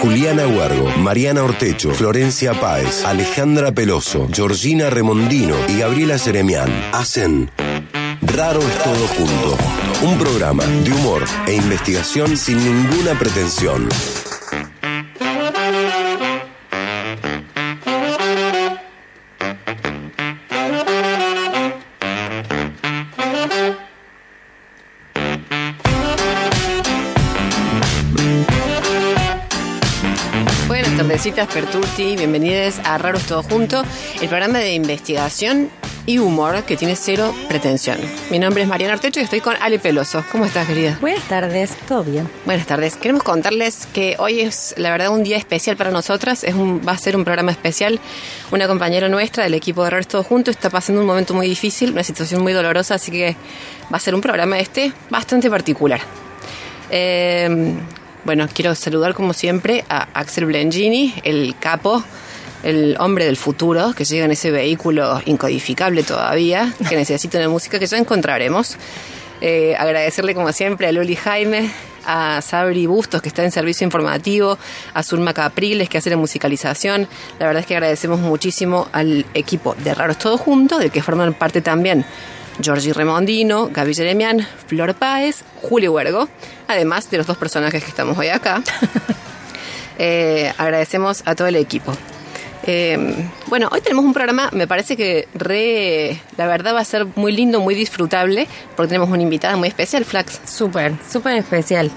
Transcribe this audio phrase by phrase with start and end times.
[0.00, 7.50] Juliana Huargo, Mariana Ortecho, Florencia Páez, Alejandra Peloso, Georgina Remondino y Gabriela Seremián hacen
[8.22, 9.58] Raro es todo junto.
[10.02, 13.88] Un programa de humor e investigación sin ninguna pretensión.
[31.40, 32.16] Tardecitas, Perturti.
[32.16, 33.82] Bienvenidos a Raros Todo Junto,
[34.20, 35.70] el programa de investigación
[36.04, 37.98] y humor que tiene cero pretensión.
[38.30, 40.22] Mi nombre es Mariana Artecho y estoy con Ale Peloso.
[40.30, 40.98] ¿Cómo estás, querida?
[41.00, 42.28] Buenas tardes, todo bien.
[42.44, 42.96] Buenas tardes.
[42.96, 46.44] Queremos contarles que hoy es, la verdad, un día especial para nosotras.
[46.44, 48.00] Es un, va a ser un programa especial.
[48.50, 51.92] Una compañera nuestra del equipo de Raros Todo Junto está pasando un momento muy difícil,
[51.92, 53.36] una situación muy dolorosa, así que
[53.92, 56.00] va a ser un programa este bastante particular.
[56.90, 57.76] Eh,
[58.24, 62.04] bueno, quiero saludar como siempre a Axel Blengini, el capo,
[62.62, 67.78] el hombre del futuro, que llega en ese vehículo incodificable todavía, que necesita una música
[67.78, 68.76] que ya encontraremos.
[69.40, 71.70] Eh, agradecerle como siempre a Luli Jaime,
[72.06, 74.58] a Sabri Bustos, que está en servicio informativo,
[74.92, 77.08] a Zulma Capriles, que hace la musicalización.
[77.38, 81.32] La verdad es que agradecemos muchísimo al equipo de Raros Todos Juntos, del que forman
[81.32, 82.04] parte también
[82.60, 86.28] Giorgi Remondino, Gaby Jeremian, Flor Páez, Julio Huergo,
[86.68, 88.62] además de los dos personajes que estamos hoy acá.
[90.02, 91.92] Eh, agradecemos a todo el equipo.
[92.66, 97.06] Eh, bueno, hoy tenemos un programa, me parece que re, la verdad va a ser
[97.16, 100.40] muy lindo, muy disfrutable, porque tenemos una invitada muy especial, Flax.
[100.44, 101.90] Súper, súper especial.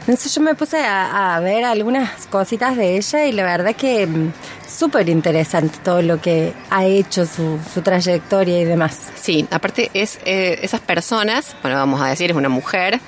[0.00, 4.06] Entonces yo me puse a, a, ver algunas cositas de ella y la verdad que
[4.06, 4.32] mm,
[4.68, 9.00] súper interesante todo lo que ha hecho, su, su, trayectoria y demás.
[9.16, 13.00] Sí, aparte es eh, esas personas, bueno, vamos a decir, es una mujer.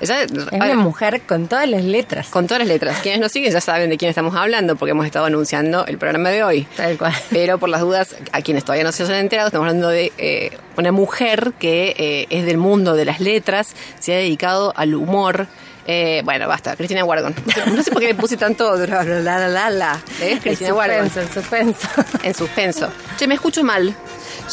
[0.00, 2.28] Ella, es una mujer con todas las letras.
[2.28, 3.00] Con todas las letras.
[3.02, 6.30] Quienes nos siguen ya saben de quién estamos hablando porque hemos estado anunciando el programa
[6.30, 6.66] de hoy.
[6.76, 7.14] Tal cual.
[7.30, 10.56] Pero por las dudas, a quienes todavía no se hayan enterado, estamos hablando de eh,
[10.76, 15.46] una mujer que eh, es del mundo de las letras, se ha dedicado al humor.
[15.86, 17.34] Eh, bueno, basta, Cristina Guargón.
[17.74, 20.00] No sé por qué le puse tanto la la la la.
[20.20, 20.38] ¿eh?
[20.42, 21.10] Cristina Guargón.
[21.14, 21.88] En suspenso.
[22.22, 22.88] En suspenso.
[23.18, 23.94] Che, me escucho mal.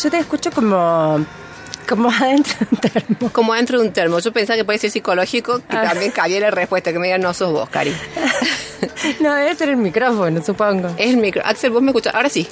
[0.02, 1.26] Yo te escucho como
[1.88, 3.32] como adentro de un termo.
[3.32, 4.20] Como adentro de un termo.
[4.20, 5.84] Yo pensaba que puede ser psicológico, que ah.
[5.84, 7.96] también cabía la respuesta, que me digan, no sos vos, Cari.
[9.20, 10.90] no, debe ser el micrófono, supongo.
[10.98, 11.42] Es el micro.
[11.46, 12.14] Axel, vos me escuchas.
[12.14, 12.48] Ahora sí.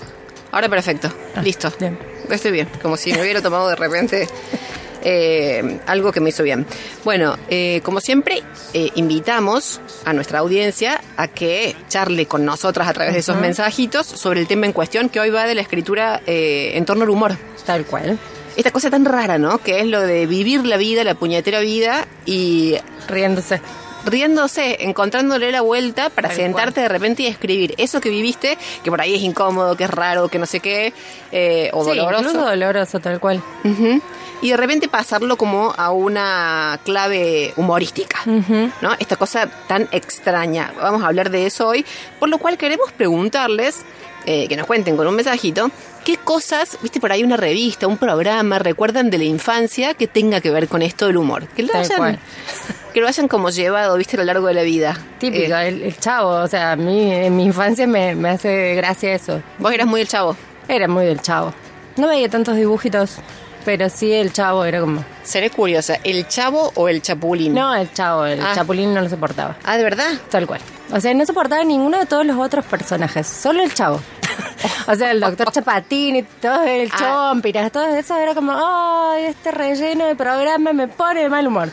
[0.52, 1.12] Ahora perfecto.
[1.36, 1.72] Ah, Listo.
[1.80, 1.98] Bien.
[2.30, 2.70] Estoy bien.
[2.82, 4.28] Como si me hubiera tomado de repente
[5.04, 6.66] eh, algo que me hizo bien.
[7.04, 8.42] Bueno, eh, como siempre,
[8.74, 14.08] eh, invitamos a nuestra audiencia a que charle con nosotras a través de esos mensajitos
[14.08, 17.38] sobre el tema en cuestión que hoy va de la escritura en torno al humor.
[17.66, 18.18] Tal cual
[18.56, 19.58] esta cosa tan rara, ¿no?
[19.60, 22.76] Que es lo de vivir la vida, la puñetera vida y
[23.08, 23.62] riéndose.
[24.06, 26.84] Riéndose, encontrándole la vuelta para tal sentarte cual.
[26.84, 30.28] de repente y escribir eso que viviste, que por ahí es incómodo, que es raro,
[30.30, 30.94] que no sé qué,
[31.32, 32.46] eh, o sí, doloroso.
[32.46, 33.42] doloroso, tal cual.
[33.64, 34.02] Uh -huh.
[34.44, 38.72] Y de repente pasarlo como a una clave humorística, uh -huh.
[38.82, 38.94] ¿no?
[39.00, 40.72] Esta cosa tan extraña.
[40.80, 41.84] Vamos a hablar de eso hoy,
[42.20, 43.86] por lo cual queremos preguntarles
[44.28, 45.72] eh, que nos cuenten con un mensajito,
[46.06, 50.40] qué cosas, viste por ahí una revista, un programa, recuerdan de la infancia que tenga
[50.40, 51.48] que ver con esto del humor.
[51.48, 52.20] Que lo hayan,
[52.94, 54.98] que lo hayan como llevado, viste, a lo largo de la vida.
[55.20, 58.76] Típico, eh, el, el, chavo, o sea, a mí en mi infancia me, me hace
[58.76, 59.42] gracia eso.
[59.58, 60.38] ¿Vos eras muy del chavo?
[60.68, 61.54] Era muy del chavo.
[61.98, 63.18] No veía tantos dibujitos,
[63.66, 65.04] pero sí el chavo era como...
[65.24, 67.56] Seré curiosa, ¿el chavo o el chapulín?
[67.56, 68.52] No, el chavo, el ah.
[68.54, 69.58] chapulín no lo soportaba.
[69.64, 70.12] Ah, ¿de verdad?
[70.30, 70.62] Tal cual.
[70.92, 74.02] O sea, no soportaba ninguno de todos los otros personajes, solo el chavo.
[74.88, 77.32] o sea, el doctor Chapatín y todo el ah.
[77.32, 81.48] chompiras, todo eso era como, ay, oh, este relleno de programa me pone de mal
[81.48, 81.70] humor.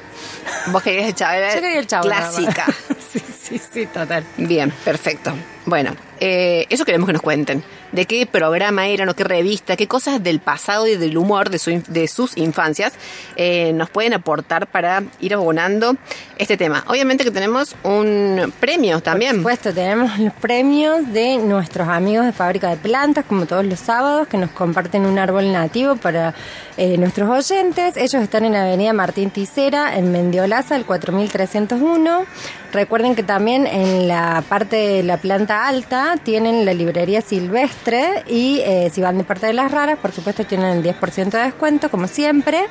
[0.68, 2.04] Vos querías el chavo, Yo quería el chavo.
[2.04, 2.66] Clásica.
[3.12, 4.24] sí, sí, sí, total.
[4.36, 5.32] Bien, perfecto.
[5.64, 7.62] Bueno, eh, eso queremos que nos cuenten.
[7.92, 11.58] ¿De qué programa eran o qué revista, qué cosas del pasado y del humor de,
[11.58, 12.94] su, de sus infancias
[13.36, 15.96] eh, nos pueden aportar para ir abonando
[16.38, 16.84] este tema?
[16.88, 19.42] Obviamente que tenemos un premio también.
[19.42, 23.78] Por supuesto, tenemos los premios de nuestros amigos de Fábrica de Plantas, como todos los
[23.78, 26.34] sábados, que nos comparten un árbol nativo para
[26.76, 27.96] eh, nuestros oyentes.
[27.96, 32.24] Ellos están en la avenida Martín Ticera, en Mendiolaza, el 4301.
[32.72, 38.60] Recuerden que también en la parte de la planta alta tienen la librería silvestre y
[38.64, 41.90] eh, si van de parte de las raras, por supuesto tienen el 10% de descuento,
[41.90, 42.66] como siempre.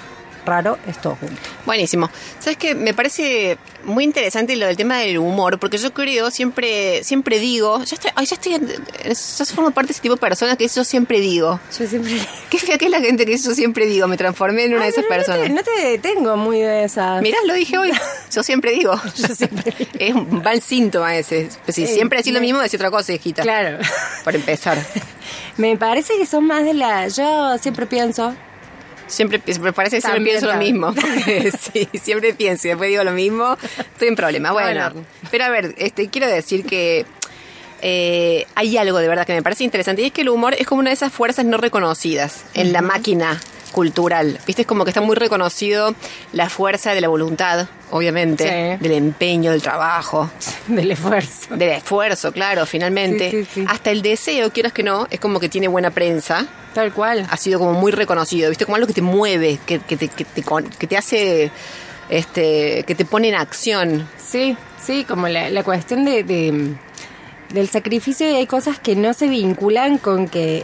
[0.45, 1.35] Raro es todo junto.
[1.65, 2.09] Buenísimo.
[2.39, 7.03] Sabes que me parece muy interesante lo del tema del humor, porque yo creo, siempre
[7.03, 10.57] siempre digo, ya estoy, ay, ya estoy, ya formo parte de ese tipo de personas
[10.57, 11.59] que yo siempre digo.
[11.77, 12.13] Yo siempre...
[12.49, 14.91] Qué fea que es la gente que yo siempre digo, me transformé en una Ay,
[14.91, 15.49] de esas personas.
[15.49, 17.21] No te, no te detengo muy de esas.
[17.21, 17.91] Mirá, lo dije hoy.
[18.31, 18.93] Yo siempre digo.
[19.15, 19.89] Yo siempre digo.
[19.99, 21.49] Es un mal síntoma ese.
[21.65, 23.41] Pues si Eh, siempre decís lo mismo, decís otra cosa, hijita.
[23.41, 23.77] Claro.
[24.23, 24.77] Para empezar.
[25.57, 27.07] Me parece que son más de la...
[27.07, 28.35] Yo siempre pienso...
[29.09, 30.93] Siempre, me parece que siempre También, pienso lo mismo.
[31.73, 33.57] Sí, siempre pienso y después digo lo mismo.
[33.93, 34.53] Estoy en problemas.
[34.53, 35.05] Bueno, Bueno.
[35.31, 37.05] pero a ver, este, quiero decir que
[37.81, 40.67] eh, hay algo de verdad que me parece interesante y es que el humor es
[40.67, 43.39] como una de esas fuerzas no reconocidas en la máquina
[43.71, 44.39] cultural.
[44.45, 45.93] Viste, es como que está muy reconocido
[46.33, 48.83] la fuerza de la voluntad, obviamente, Sí.
[48.83, 50.29] del empeño, del trabajo.
[50.67, 51.55] Del esfuerzo.
[51.55, 53.31] Del esfuerzo, claro, finalmente.
[53.31, 53.65] Sí, sí, sí.
[53.67, 56.45] Hasta el deseo, quieras que no, es como que tiene buena prensa.
[56.73, 57.25] Tal cual.
[57.31, 58.65] Ha sido como muy reconocido, ¿viste?
[58.65, 61.51] Como algo que te mueve, que, que te, que, te, con- que te hace,
[62.09, 64.07] este, que te pone en acción.
[64.23, 66.75] Sí, sí, como la, la cuestión de, de-
[67.53, 70.63] del sacrificio y hay cosas que no se vinculan con que,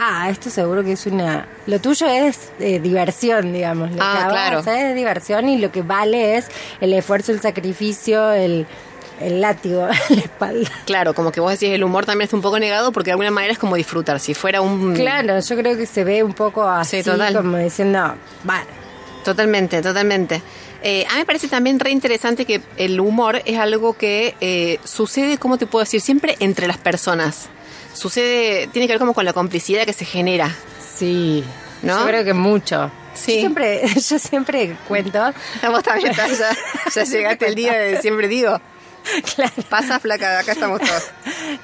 [0.00, 1.46] ah, esto seguro que es una...
[1.66, 3.92] Lo tuyo es eh, diversión, digamos.
[3.92, 4.58] Lo Ah, que claro.
[4.66, 6.46] es diversión y lo que vale es
[6.80, 8.66] el esfuerzo, el sacrificio, el,
[9.20, 10.70] el látigo en la espalda.
[10.86, 13.30] Claro, como que vos decís, el humor también está un poco negado porque de alguna
[13.30, 14.18] manera es como disfrutar.
[14.18, 14.94] Si fuera un...
[14.94, 17.34] Claro, yo creo que se ve un poco así, total.
[17.34, 18.14] como diciendo,
[18.44, 18.64] bueno,
[19.24, 20.40] Totalmente, totalmente.
[20.82, 24.78] Eh, a mí me parece también re interesante que el humor es algo que eh,
[24.82, 26.00] sucede, ¿cómo te puedo decir?
[26.00, 27.50] Siempre entre las personas.
[27.92, 30.54] Sucede, tiene que ver como con la complicidad que se genera.
[30.96, 31.44] sí,
[31.82, 31.98] ¿No?
[32.00, 32.90] yo creo que mucho.
[33.14, 33.34] Sí.
[33.34, 35.32] Yo siempre, yo siempre cuento,
[35.70, 36.50] Vos también estás, ya,
[36.94, 38.60] ya llegaste el día de siempre digo.
[39.34, 39.52] claro.
[39.68, 41.04] Pasa flaca, acá estamos todos.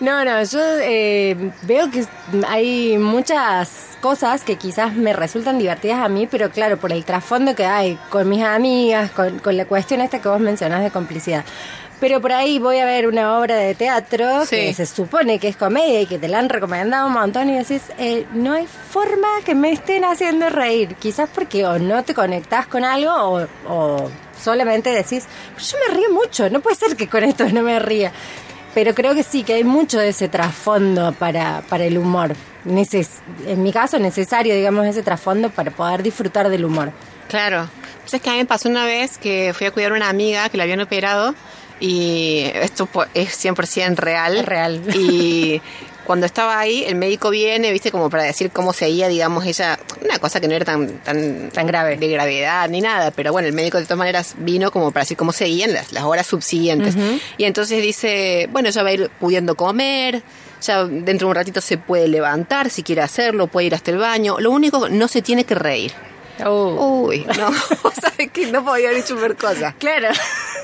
[0.01, 2.07] No, no, yo eh, veo que
[2.49, 7.55] hay muchas cosas que quizás me resultan divertidas a mí, pero claro, por el trasfondo
[7.55, 11.45] que hay con mis amigas, con, con la cuestión esta que vos mencionás de complicidad.
[11.99, 15.57] Pero por ahí voy a ver una obra de teatro que se supone que es
[15.57, 19.27] comedia y que te la han recomendado un montón y decís, eh, no hay forma
[19.47, 20.95] que me estén haciendo reír.
[20.97, 25.95] Quizás porque o no te conectás con algo o, o solamente decís, "Pero yo me
[25.97, 28.13] río mucho, no puede ser que con esto no me ría.
[28.75, 32.35] Pero creo que sí, que hay mucho de ese trasfondo para, para el humor.
[32.67, 36.93] Neces- en mi caso, necesario, digamos, ese trasfondo para poder disfrutar del humor.
[37.29, 37.71] Claro.
[38.03, 40.11] Pues es que a mí me pasó una vez que fui a cuidar a una
[40.11, 41.35] amiga que la habían operado
[41.81, 44.37] y esto es 100% real.
[44.37, 44.83] Es real.
[44.95, 45.61] Y
[46.07, 50.19] cuando estaba ahí, el médico viene, viste, como para decir cómo seguía, digamos, ella, una
[50.19, 51.97] cosa que no era tan, tan, Tan grave.
[51.97, 55.17] de gravedad ni nada, pero bueno, el médico de todas maneras vino como para decir
[55.17, 56.97] cómo seguían las, las horas subsiguientes.
[57.37, 60.23] Y entonces dice, bueno, ya va a ir pudiendo comer,
[60.63, 63.99] ya dentro de un ratito se puede levantar si quiere hacerlo, puede ir hasta el
[63.99, 64.37] baño.
[64.39, 65.93] Lo único, no se tiene que reír.
[66.45, 67.53] Uy, no,
[68.01, 68.51] ¿sabes qué?
[68.51, 69.75] No podía haber hecho ver cosas.
[69.79, 70.09] Claro.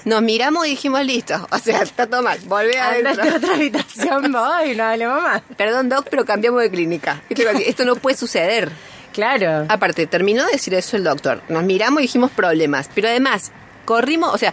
[0.05, 2.95] Nos miramos y dijimos, listo, o sea, está todo mal, volvé a
[3.37, 5.43] otra habitación voy, no más.
[5.57, 7.23] Perdón, Doc, pero cambiamos de clínica.
[7.29, 8.71] Que Esto no puede suceder.
[9.13, 9.67] Claro.
[9.69, 11.43] Aparte, terminó de decir eso el doctor.
[11.49, 12.89] Nos miramos y dijimos problemas.
[12.95, 13.53] Pero además,
[13.85, 14.53] corrimos, o sea,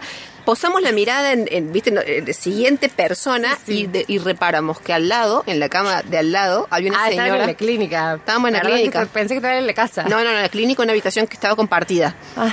[0.50, 1.92] posamos la mirada en, en, ¿viste?
[1.92, 3.78] No, en la siguiente persona Sí, sí.
[3.82, 7.04] Y, de- y reparamos que al lado, en la cama de al lado, había una
[7.04, 7.44] ah, estaban señora.
[7.44, 8.14] en la clínica.
[8.16, 9.06] Estábamos en la clínica.
[9.06, 10.02] pensé que estaban en la casa.
[10.02, 12.16] No, no, no, en la clínica, una habitación que estaba compartida.
[12.36, 12.52] Ah,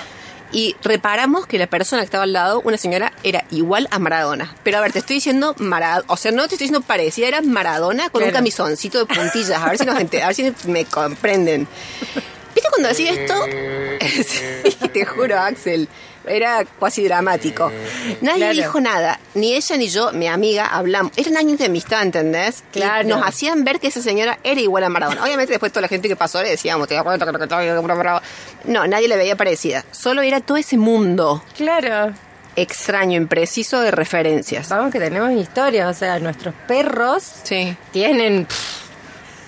[0.51, 4.55] Y reparamos que la persona que estaba al lado, una señora, era igual a Maradona.
[4.63, 7.41] Pero a ver, te estoy diciendo Maradona, o sea, no te estoy diciendo parecida, era
[7.41, 9.59] Maradona con un camisoncito de puntillas.
[9.59, 11.67] A ver si nos ente- a ver si me comprenden.
[12.53, 13.33] ¿Viste cuando decís esto?
[14.79, 15.87] Sí, te juro, Axel.
[16.27, 17.71] Era cuasi dramático.
[18.21, 18.53] Nadie Claro.
[18.55, 19.19] dijo nada.
[19.33, 21.11] Ni ella ni yo, mi amiga, hablamos.
[21.15, 22.63] Eran años de amistad, ¿entendés?
[22.73, 23.07] Y Claro.
[23.07, 25.23] nos hacían ver que esa señora era igual a Maradona.
[25.23, 27.43] Obviamente después toda la gente que pasó le decíamos, te das cuenta que lo que
[27.45, 28.25] estaba viendo era Maradona?".
[28.65, 29.83] No, nadie le veía parecida.
[29.91, 32.13] Solo era todo ese mundo claro.
[32.55, 34.69] extraño, impreciso de referencias.
[34.69, 37.75] Vamos que tenemos historias, o sea, nuestros perros Sí.
[37.91, 38.47] tienen...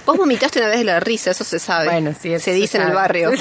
[0.05, 1.85] Vos vomitaste una vez de la risa, eso se sabe.
[1.85, 3.31] Bueno, sí, eso Se dice en el barrio.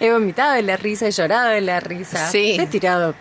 [0.00, 2.30] He vomitado de la risa, he llorado de la risa.
[2.30, 2.56] Sí.
[2.58, 3.14] He tirado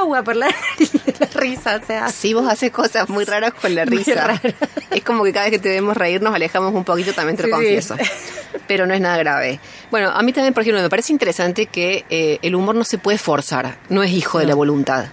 [0.00, 0.46] agua por la
[0.78, 2.08] nariz de la risa, o sea...
[2.10, 4.40] Sí, vos haces cosas muy raras con la Muy risa.
[4.90, 7.44] Es como que cada vez que te vemos reír nos alejamos un poquito, también te
[7.46, 7.88] lo Sí, sí.
[7.88, 7.96] confieso.
[8.66, 9.58] Pero no es nada grave.
[9.90, 12.98] Bueno, a mí también, por ejemplo, me parece interesante que eh, el humor no se
[12.98, 15.06] puede forzar, no es hijo de la voluntad.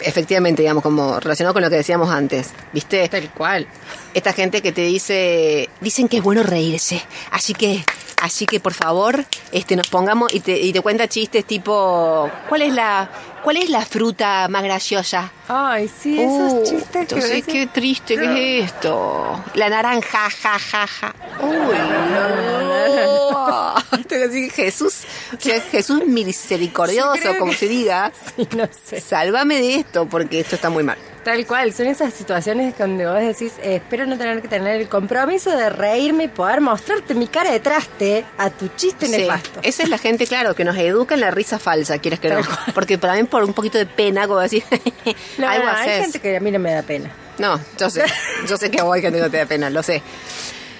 [0.00, 3.08] Efectivamente, digamos, como relacionado con lo que decíamos antes, ¿viste?
[3.08, 3.66] Tal cual.
[4.14, 7.84] Esta gente que te dice, dicen que es bueno reírse, así que
[8.26, 12.62] Así que por favor, este, nos pongamos y te, y te cuenta chistes tipo, ¿cuál
[12.62, 13.08] es la,
[13.44, 15.30] cuál es la fruta más graciosa?
[15.46, 19.44] Ay, sí, esos Uh, chistes entonces, decís- qué triste que es esto.
[19.54, 21.14] La naranja, ja, ja, ja.
[21.40, 21.76] Uy,
[22.10, 23.74] no.
[24.08, 25.04] Decir, Jesús,
[25.36, 28.10] o sea, Jesús misericordioso, Sí, como que- se diga.
[28.36, 29.00] Sí, no sé.
[29.00, 30.98] Sálvame de esto, porque esto está muy mal.
[31.26, 34.88] Tal cual, son esas situaciones donde vos decís, eh, espero no tener que tener el
[34.88, 39.58] compromiso de reírme y poder mostrarte mi cara de traste a tu chiste Sí, nefasto.
[39.64, 42.36] esa es la gente, claro, que nos educa en la risa falsa, quieres que no.
[42.36, 42.58] Cual.
[42.74, 44.62] Porque también por un poquito de pena, como decir,
[45.38, 47.10] No, algo no, hay gente que a mí no me da pena.
[47.38, 48.04] No, yo sé,
[48.48, 50.02] yo sé que a vos que no te da pena, lo sé.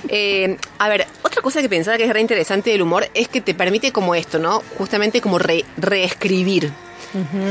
[0.08, 3.40] Eh, a ver, otra cosa que pensaba que es re interesante del humor es que
[3.40, 4.62] te permite como esto, ¿no?
[4.78, 6.70] Justamente como re- reescribir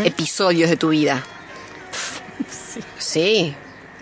[0.05, 1.23] episodios de tu vida.
[2.97, 3.55] Sí.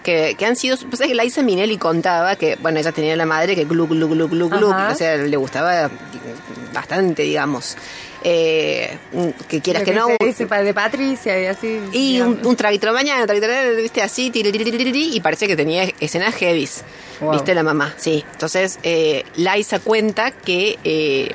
[0.03, 3.25] Que, que han sido, pues es que Liza Minnelli contaba que, bueno, ella tenía la
[3.25, 5.89] madre que glu, glu, glu, glu, glu, o sea, le gustaba
[6.73, 7.77] bastante, digamos.
[8.25, 8.97] Eh,
[9.49, 11.79] que quieras Lo que no, se dice pa- de Patricia y así.
[11.91, 12.37] y digamos.
[12.41, 16.83] un, un traguito mañana, un traguito de viste, así, y parece que tenía escenas heavies,
[17.21, 17.31] Wow.
[17.33, 18.23] viste, la mamá, sí.
[18.33, 21.31] Entonces, eh, Liza cuenta que, eh,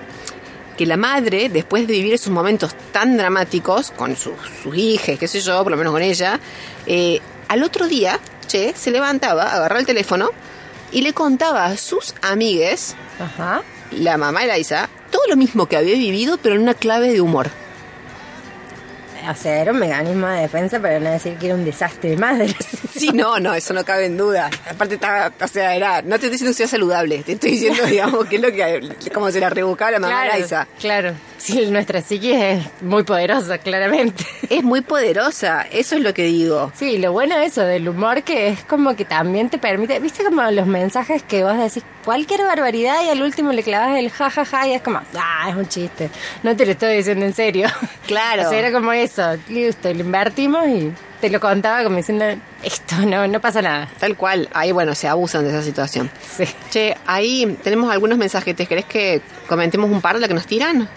[0.78, 5.26] que la madre, después de vivir esos momentos tan dramáticos con sus, sus hijas, qué
[5.26, 6.38] sé yo, por lo menos con ella,
[6.86, 10.30] eh, al otro día, che, se levantaba, agarraba el teléfono
[10.92, 13.62] y le contaba a sus amigues, Ajá.
[13.90, 17.20] la mamá de Liza, todo lo mismo que había vivido, pero en una clave de
[17.20, 17.50] humor.
[19.30, 22.16] O sea, era un mecanismo de defensa para no decir que era un desastre de
[22.16, 22.54] madre.
[22.94, 24.50] Sí, no, no, eso no cabe en duda.
[24.68, 27.84] Aparte estaba, o sea, era, no te estoy diciendo que sea saludable, te estoy diciendo,
[27.86, 31.14] digamos, que es lo que, como se la rebuscaba la mamá claro, claro.
[31.38, 34.26] Sí, nuestra psique es muy poderosa, claramente.
[34.50, 36.72] Es muy poderosa, eso es lo que digo.
[36.74, 40.24] Sí, lo bueno de eso del humor que es como que también te permite, viste
[40.24, 44.66] como los mensajes que vos decís cualquier barbaridad y al último le clavas el jajaja
[44.66, 46.10] y es como, ah, es un chiste,
[46.42, 47.68] no te lo estoy diciendo en serio.
[48.06, 48.42] Claro.
[48.48, 52.24] O sea, era como eso, listo, lo invertimos y te lo contaba como diciendo,
[52.62, 53.88] esto no, no pasa nada.
[53.98, 56.10] Tal cual, ahí bueno, se abusan de esa situación.
[56.36, 56.44] Sí.
[56.70, 60.46] Che, ahí tenemos algunos mensajes, ¿te querés que comentemos un par de la que nos
[60.46, 60.88] tiran?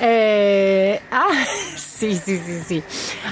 [0.00, 1.44] Eh, ah,
[1.76, 2.82] sí, sí, sí, sí.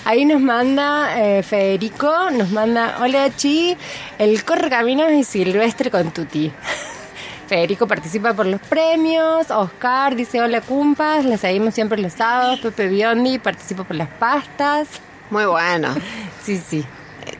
[0.05, 3.77] Ahí nos manda eh, Federico, nos manda, hola Chi,
[4.19, 6.53] el correcaminos y Silvestre con Tuti.
[7.47, 12.89] Federico participa por los premios, Oscar dice hola cumpas, le seguimos siempre los sábados, Pepe
[12.89, 14.89] Biondi participa por las pastas.
[15.31, 15.95] Muy bueno.
[16.47, 16.85] Sí, sí.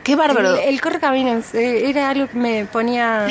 [0.03, 0.57] Qué bárbaro.
[0.57, 3.27] El, el correcaminos eh, era algo que me ponía...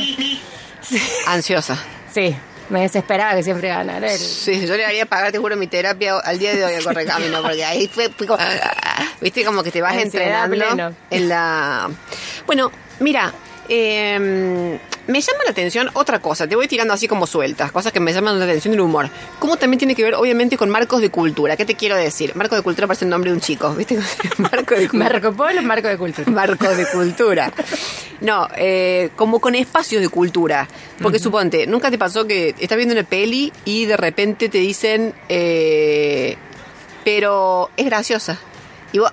[1.27, 1.77] Ansiosa.
[2.11, 2.35] Sí,
[2.69, 4.19] me desesperaba que siempre ganara él.
[4.19, 7.43] Sí, yo le haría pagar, te juro, mi terapia al día de hoy al correcamino,
[7.43, 8.43] porque ahí fue, fue como,
[9.21, 10.95] viste, como que te vas entrenando pleno.
[11.11, 11.91] en la...
[12.47, 12.71] Bueno,
[13.01, 13.33] mira,
[13.69, 18.01] eh, me llama la atención otra cosa, te voy tirando así como sueltas, cosas que
[18.01, 19.09] me llaman la atención del humor.
[19.39, 21.57] Como también tiene que ver, obviamente, con marcos de cultura.
[21.57, 22.35] ¿Qué te quiero decir?
[22.35, 23.99] Marco de cultura parece el nombre de un chico, ¿viste?
[24.39, 25.11] Marco de cultura.
[25.11, 26.31] Marco Polo, Marco de Cultura.
[26.31, 27.53] Marco de cultura.
[28.21, 30.69] No, eh, como con espacios de cultura.
[31.01, 35.15] Porque suponte, nunca te pasó que estás viendo una peli y de repente te dicen,
[35.29, 36.37] eh,
[37.05, 38.39] pero es graciosa.
[38.97, 39.11] Y vos,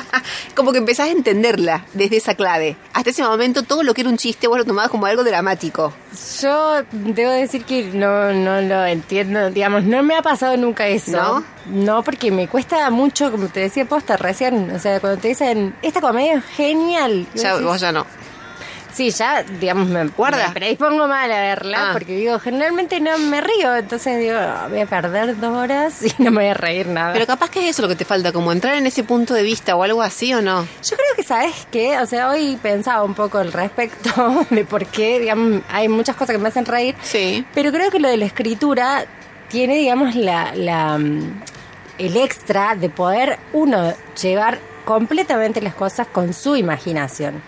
[0.54, 2.76] como que empezás a entenderla desde esa clave.
[2.92, 5.94] Hasta ese momento todo lo que era un chiste vos lo tomabas como algo dramático.
[6.42, 11.12] Yo debo decir que no, no lo entiendo, digamos, no me ha pasado nunca eso.
[11.12, 11.44] ¿No?
[11.64, 15.74] No, porque me cuesta mucho, como te decía posta recién, o sea, cuando te dicen,
[15.80, 17.26] esta comedia es genial.
[17.34, 18.06] Ya, decís, vos ya no.
[18.94, 20.48] Sí, ya, digamos, me, Guarda.
[20.48, 21.92] me predispongo mal a verla, Ah.
[21.92, 26.12] porque digo, generalmente no me río, entonces digo, "Ah, voy a perder dos horas y
[26.22, 27.12] no me voy a reír nada.
[27.12, 29.42] Pero capaz que es eso lo que te falta, como entrar en ese punto de
[29.42, 30.62] vista o algo así o no.
[30.82, 31.98] Yo creo que, ¿sabes qué?
[31.98, 34.10] O sea, hoy pensaba un poco al respecto
[34.50, 36.94] de por qué, digamos, hay muchas cosas que me hacen reír.
[37.02, 37.46] Sí.
[37.54, 39.06] Pero creo que lo de la escritura
[39.48, 41.42] tiene, digamos, la, la, mm,
[41.98, 47.40] el extra de poder uno llevar completamente las cosas con su imaginación.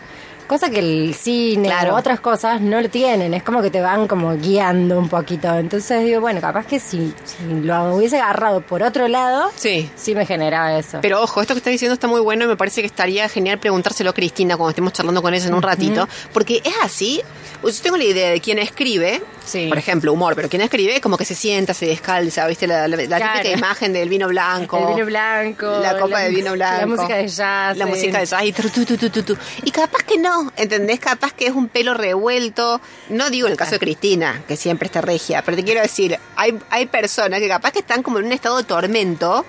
[0.46, 1.94] Cosa que el cine Claro.
[1.94, 5.54] o otras cosas no lo tienen, es como que te van como guiando un poquito.
[5.56, 9.90] Entonces digo, bueno, capaz que si, si lo hubiese agarrado por otro lado, Sí.
[9.96, 10.98] sí me generaba eso.
[11.00, 13.58] Pero ojo, esto que estás diciendo está muy bueno y me parece que estaría genial
[13.58, 16.06] preguntárselo a Cristina cuando estemos charlando con ella en un ratito.
[16.32, 17.22] Porque es así.
[17.62, 19.68] Yo tengo la idea de quien escribe, Sí.
[19.68, 22.66] por ejemplo, humor, pero quien escribe como que se sienta, se descalza, ¿viste?
[22.66, 23.40] La, la- la Claro.
[23.40, 24.76] típica imagen del vino blanco.
[24.78, 25.78] El vino blanco.
[25.80, 26.80] La copa de vino blanco.
[26.80, 27.76] La música de jazz.
[27.78, 29.36] La música de jazz y, tu, tu, tu.
[29.62, 31.00] y capaz que no, ¿entendés?
[31.00, 32.80] Capaz que es un pelo revuelto.
[33.08, 36.18] No digo en el caso de Cristina, que siempre está regia, pero te quiero decir,
[36.36, 39.44] hay, hay personas que capaz que están como en un estado de tormento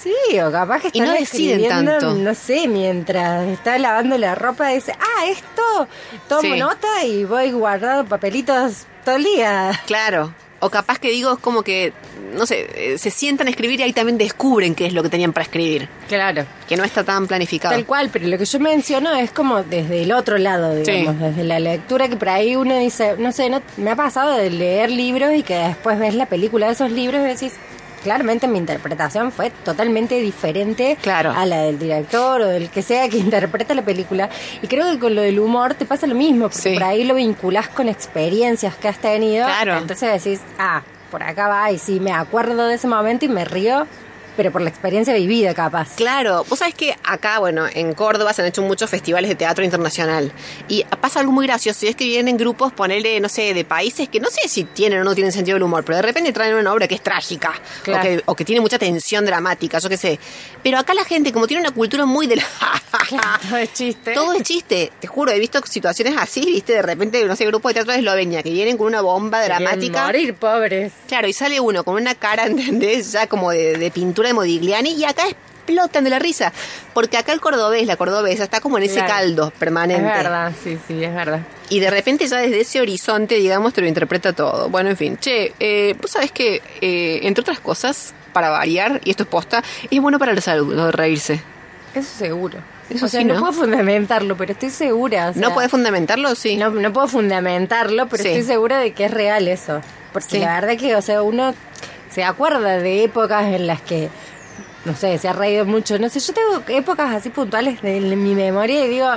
[0.00, 2.14] Sí, o capaz que Y están no deciden tanto.
[2.14, 5.88] no sé, mientras está lavando la ropa, dice, ah, esto,
[6.28, 6.56] tomo Sí.
[6.60, 9.72] nota y voy guardando papelitos todo el día.
[9.86, 10.32] Claro.
[10.60, 11.92] O capaz que digo, es como que,
[12.34, 15.08] no sé, eh, se sientan a escribir y ahí también descubren qué es lo que
[15.08, 15.88] tenían para escribir.
[16.08, 16.46] Claro.
[16.68, 17.74] Que no está tan planificado.
[17.74, 21.22] Tal cual, pero lo que yo menciono es como desde el otro lado, digamos, Sí.
[21.22, 24.50] desde la lectura que por ahí uno dice, no sé, no, me ha pasado de
[24.50, 27.52] leer libros y que después ves la película de esos libros y decís,
[28.08, 31.30] claramente mi interpretación fue totalmente diferente Claro.
[31.36, 34.30] a la del director o del que sea que interpreta la película.
[34.62, 36.72] Y creo que con lo del humor te pasa lo mismo, porque Sí.
[36.74, 39.44] por ahí lo vinculás con experiencias que has tenido.
[39.44, 39.76] Claro.
[39.76, 43.44] Entonces decís, ah, por acá va, y sí, me acuerdo de ese momento y me
[43.44, 43.86] río,
[44.38, 45.96] pero por la experiencia vivida capaz.
[45.96, 49.64] Claro, vos sabés que acá, bueno, en Córdoba se han hecho muchos festivales de teatro
[49.64, 50.30] internacional
[50.68, 54.08] y pasa algo muy gracioso y es que vienen grupos, ponerle, no sé, de países
[54.08, 56.54] que no sé si tienen o no tienen sentido del humor, pero de repente traen
[56.54, 57.52] una obra que es trágica
[57.82, 57.98] Claro.
[57.98, 60.20] o, que, o que tiene mucha tensión dramática, yo qué sé.
[60.62, 62.44] Pero acá la gente, como tiene una cultura muy de la...
[63.48, 64.12] Todo es chiste.
[64.14, 67.70] Todo es chiste, te juro, he visto situaciones así, viste, de repente, no sé, grupos
[67.70, 70.04] de teatro de Eslovenia que vienen con una bomba dramática.
[70.06, 70.92] morir, pobres.
[71.08, 73.10] Claro, y sale uno con una cara, ¿entendés?
[73.12, 76.52] Ya como de, de pintura de Modigliani y acá explotan de la risa.
[76.94, 79.08] Porque acá el cordobés, la cordobesa, está como en ese Claro.
[79.08, 80.06] caldo permanente.
[80.08, 81.40] Es verdad, sí, sí, es verdad.
[81.68, 84.70] Y de repente ya desde ese horizonte, digamos, te lo interpreta todo.
[84.70, 85.18] Bueno, en fin.
[85.18, 89.62] Che, eh, vos sabés que, eh, entre otras cosas, para variar, y esto es posta,
[89.90, 91.42] es bueno para la salud, lo de reírse.
[91.94, 92.58] Eso seguro.
[92.88, 93.40] Eso o sea, sí, no, ¿no?
[93.40, 95.28] puedo fundamentarlo, pero estoy segura.
[95.28, 96.34] o sea, ¿No podés fundamentarlo?
[96.34, 96.56] Sí.
[96.56, 98.30] no, no puedo fundamentarlo, pero Sí.
[98.30, 99.82] estoy segura de que es real eso.
[100.14, 100.38] Porque Sí.
[100.38, 101.54] la verdad que, o sea, uno
[102.10, 104.08] se acuerda de épocas en las que,
[104.84, 105.98] no sé, se ha reído mucho.
[105.98, 109.08] No sé, yo tengo épocas así puntuales de en mi memoria y digo,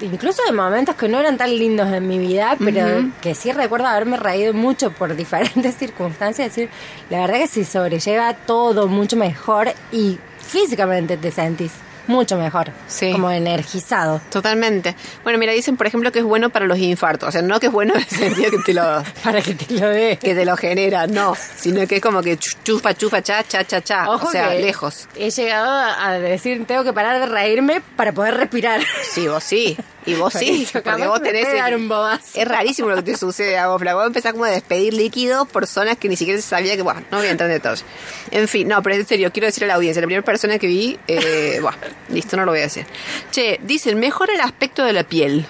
[0.00, 3.86] incluso de momentos que no eran tan lindos en mi vida, pero que sí recuerdo
[3.86, 6.48] haberme reído mucho por diferentes circunstancias.
[6.48, 6.70] Es decir,
[7.10, 11.72] la verdad que se sobrelleva todo mucho mejor y físicamente te sentís
[12.06, 12.70] mucho mejor.
[12.86, 13.12] Sí.
[13.12, 14.20] Como energizado.
[14.30, 14.94] Totalmente.
[15.22, 17.28] Bueno, mira, dicen, por ejemplo, que es bueno para los infartos.
[17.28, 19.02] O sea, no que es bueno en el sentido que te lo...
[19.24, 20.18] Para que te lo dé.
[20.20, 23.64] que te lo genera, no, sino que es como que chu- chufa, chufa, cha, cha,
[23.64, 25.08] cha, cha, Ojo o sea, que lejos.
[25.16, 28.80] He llegado a decir, tengo que parar de reírme para poder respirar.
[29.02, 31.46] Sí, vos sí, y vos sí, porque vos tenés...
[31.48, 31.88] el- un.
[32.34, 33.94] Es rarísimo lo que te sucede a vos, Fla.
[33.94, 37.02] Vos empezás como a despedir líquidos por zonas que ni siquiera se sabía que, bueno,
[37.10, 37.84] no voy a entrar en detalles.
[38.30, 40.66] En fin, no, pero en serio, quiero decir a la audiencia, la primera persona que
[40.66, 41.78] vi, eh, bueno,
[42.10, 42.86] listo, no lo voy a decir.
[43.30, 45.46] Che, dicen, mejora el aspecto de la piel.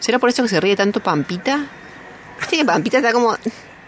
[0.00, 1.66] ¿Será por eso que se ríe tanto Pampita?
[2.40, 3.36] Viste que Pampita está como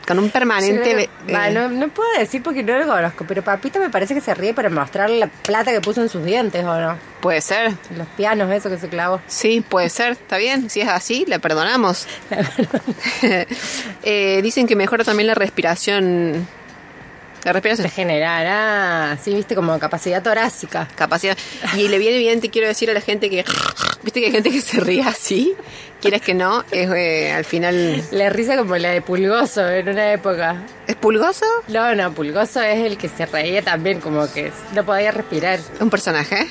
[0.09, 1.11] con un permanente...
[1.27, 4.23] Sí, eh, no, no puedo decir porque no lo conozco, pero Papita me parece que
[4.23, 6.97] se ríe para mostrar la plata que puso en sus dientes, ¿o no?
[7.21, 7.75] Puede ser.
[7.95, 9.21] Los pianos, eso que se clavó.
[9.27, 10.71] Sí, puede ser, está bien.
[10.71, 12.07] Si es así, la perdonamos.
[14.05, 16.47] Eh, dicen que mejora también la respiración.
[17.45, 17.85] La respiración.
[17.85, 20.89] Regenerar, ah, sí, viste, como capacidad torácica.
[20.95, 21.37] Capacidad.
[21.77, 23.45] Y le viene bien, te quiero decir a la gente que.
[24.03, 25.55] Viste que hay gente que se ríe así.
[26.01, 28.05] Quieres que no, es eh, al final.
[28.13, 30.63] La risa como la de Pulgoso en una época.
[30.87, 31.45] ¿Es pulgoso?
[31.67, 35.59] No, no, Pulgoso es el que se reía también, como que no podía respirar.
[35.59, 36.47] ¿Es un personaje?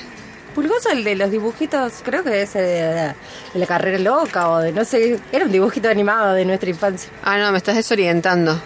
[0.54, 3.06] Pulgoso, el de los dibujitos, creo que es el de la,
[3.54, 7.10] de la carrera loca o de no sé, era un dibujito animado de nuestra infancia.
[7.22, 8.60] Ah, no, me estás desorientando.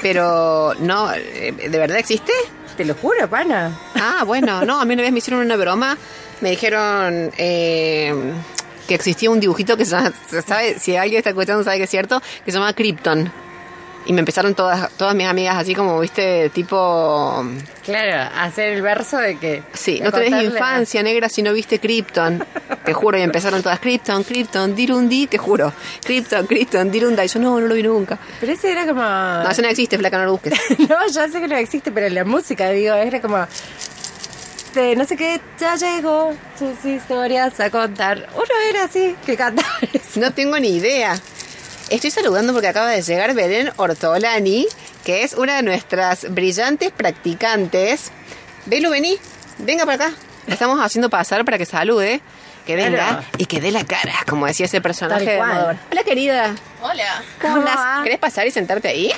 [0.00, 2.32] Pero, no, eh, ¿de verdad existe?
[2.76, 3.78] Te lo juro, pana.
[3.96, 5.98] Ah, bueno, no, a mí una vez me hicieron una broma,
[6.40, 8.14] me dijeron eh,
[8.90, 10.12] que existía un dibujito que se llama,
[10.44, 13.30] sabe, si alguien está escuchando sabe que es cierto, que se llama Krypton.
[14.06, 17.44] Y me empezaron todas, todas mis amigas así como, viste, tipo,
[17.84, 19.62] Claro, hacer el verso de que...
[19.74, 22.42] sí, de no tenés contarle- infancia negra si no viste Krypton.
[22.84, 25.72] Te juro, y empezaron todas Krypton, Krypton, Dirundi, te juro.
[26.02, 27.24] Krypton, Krypton, Dirunda.
[27.24, 28.18] Y yo no, no lo vi nunca.
[28.40, 29.02] Pero ese era como...
[29.02, 30.54] No, eso no existe, flaca, no lo busques.
[30.88, 33.46] No, ya sé que no existe, pero la música, digo, era como...
[34.74, 38.28] de no sé qué, ya llegó sus historias a contar.
[38.34, 39.68] Uno era así, que cantaba.
[40.16, 41.18] No tengo ni idea.
[41.88, 44.66] Estoy saludando porque acaba de llegar Belén Ortolani,
[45.04, 48.10] que es una de nuestras brillantes practicantes.
[48.66, 49.16] Belu, vení,
[49.58, 50.14] venga para acá.
[50.46, 52.20] La estamos haciendo pasar para que salude,
[52.66, 53.24] que venga Claro.
[53.38, 55.78] y que dé la cara, como decía ese personaje Tal de.
[55.92, 56.54] Hola, querida.
[56.82, 58.02] Hola, ¿Cómo ¿Cómo?
[58.04, 59.12] ¿Querés pasar y sentarte ahí?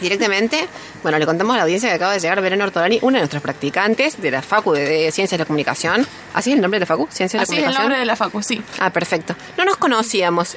[0.00, 0.68] Directamente.
[1.02, 3.42] Bueno, le contamos a la audiencia que acaba de llegar Belén Ortolani, una de nuestras
[3.42, 6.06] practicantes de la Facu de, Ciencias de la Comunicación.
[6.34, 7.08] ¿Así es el nombre de la Facu?
[7.10, 7.82] Ciencias de la Así es el Comunicación.
[7.82, 8.62] nombre de la facu, sí.
[8.78, 9.34] Ah, perfecto.
[9.56, 10.56] No nos conocíamos.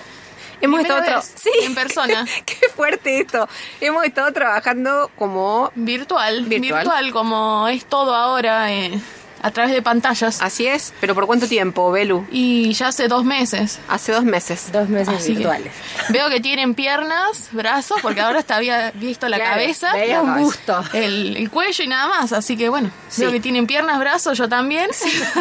[0.62, 2.26] Hemos estado vez, tra- en persona.
[2.46, 3.48] Qué fuerte esto.
[3.82, 6.80] Hemos estado trabajando como Virtual, Virtual.
[6.84, 8.98] virtual, como es todo ahora eh,
[9.46, 10.42] a través de pantallas.
[10.42, 12.26] así es, pero ¿por cuánto tiempo, Belu?
[12.32, 13.80] Y ya hace dos meses.
[13.88, 14.72] Hace dos meses.
[14.72, 15.72] Dos meses Así que virtuales.
[16.10, 20.36] veo que tienen piernas, brazos, porque ahora hasta había visto la Claro, cabeza, veía un
[20.42, 20.84] busto.
[20.94, 22.34] el, el cuello y nada más.
[22.34, 23.22] Así que bueno, Sí.
[23.22, 24.90] veo que tienen piernas, brazos, yo también.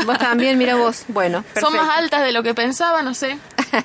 [0.05, 1.05] Vos también, mira vos.
[1.09, 1.61] Bueno, perfecto.
[1.71, 3.39] Son más altas de lo que pensaba, no sé.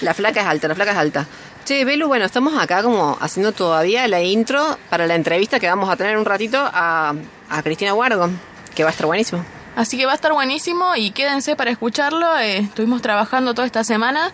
[0.00, 1.26] La flaca es alta, la flaca es alta.
[1.68, 5.90] Che, Belu, bueno, estamos acá como haciendo todavía la intro para la entrevista que vamos
[5.90, 7.12] a tener un ratito a,
[7.50, 8.30] a Cristina Guardo,
[8.74, 9.44] que va a estar buenísimo.
[9.76, 12.38] Así que va a estar buenísimo y quédense para escucharlo.
[12.38, 14.32] Eh, estuvimos trabajando toda esta semana.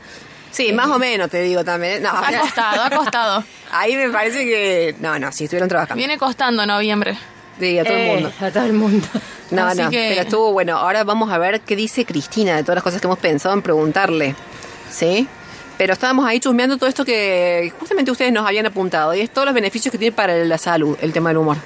[0.52, 2.04] Sí, más o menos te digo también.
[2.04, 3.44] No, Ha costado, ha costado.
[3.72, 4.94] Ahí me parece que.
[5.00, 5.96] No, no, sí, estuvieron trabajando.
[5.98, 7.18] Viene costando noviembre.
[7.58, 8.32] Sí, a todo el Eh, mundo.
[8.40, 9.08] A todo el mundo.
[9.50, 10.78] No, Así no, que- pero estuvo bueno.
[10.78, 13.62] Ahora vamos a ver qué dice Cristina de todas las cosas que hemos pensado en
[13.62, 14.36] preguntarle.
[14.88, 15.26] ¿Sí?
[15.78, 19.44] Pero estábamos ahí chusmeando todo esto que justamente ustedes nos habían apuntado y es todos
[19.46, 21.56] los beneficios que tiene para la salud el tema del humor.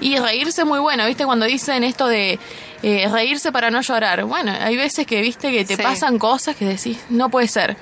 [0.00, 1.24] Y reírse muy bueno, ¿viste?
[1.24, 2.38] Cuando dicen esto de
[2.82, 4.24] eh, reírse para no llorar.
[4.24, 5.50] Bueno, hay veces que, ¿viste?
[5.50, 5.82] Que te Sí.
[5.82, 7.76] pasan cosas que decís, no puede ser.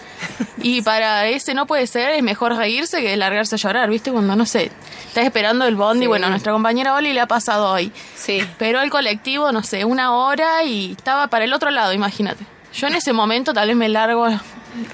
[0.63, 4.13] Y para ese no puede ser, es mejor reírse que largarse a llorar, ¿viste?
[4.13, 4.71] Cuando, no sé,
[5.09, 6.03] estás esperando el bondi.
[6.05, 6.07] Sí.
[6.07, 7.91] Bueno, nuestra compañera Oli le ha pasado hoy.
[8.15, 8.41] Sí.
[8.59, 12.45] Pero el colectivo, no sé, una hora y estaba para el otro lado, imagínate.
[12.73, 14.29] Yo en ese momento tal vez me largo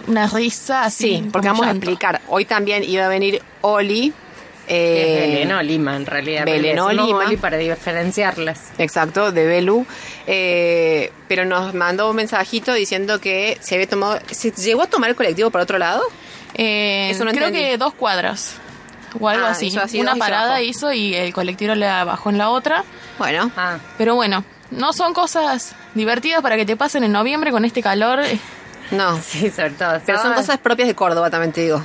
[0.07, 1.17] una risa así.
[1.23, 2.21] Sí, porque vamos a explicar.
[2.29, 4.13] Hoy también iba a venir Oli.
[4.69, 5.51] eh, Belén
[5.89, 6.45] en realidad.
[6.45, 7.27] Belén pero o le decimos Lima.
[7.29, 8.71] Oli para diferenciarlas.
[8.79, 9.85] Exacto, de Belu.
[10.27, 14.19] eh, pero nos mandó un mensajito diciendo que se había tomado.
[14.31, 16.03] ¿Se llegó a tomar el colectivo por otro lado?
[16.55, 17.69] Eh, Eso no creo entendí.
[17.71, 18.55] que dos cuadras
[19.21, 19.67] o algo Ah, así.
[19.69, 22.85] hizo así Una parada hizo y el colectivo le bajó en la otra.
[23.19, 23.51] Bueno.
[23.57, 27.83] Ah, Pero bueno, no son cosas divertidas para que te pasen en noviembre con este
[27.83, 28.21] calor.
[28.91, 29.21] No.
[29.23, 30.01] sí, sobre todo.
[30.05, 31.77] Pero son cosas propias de Córdoba, también te digo.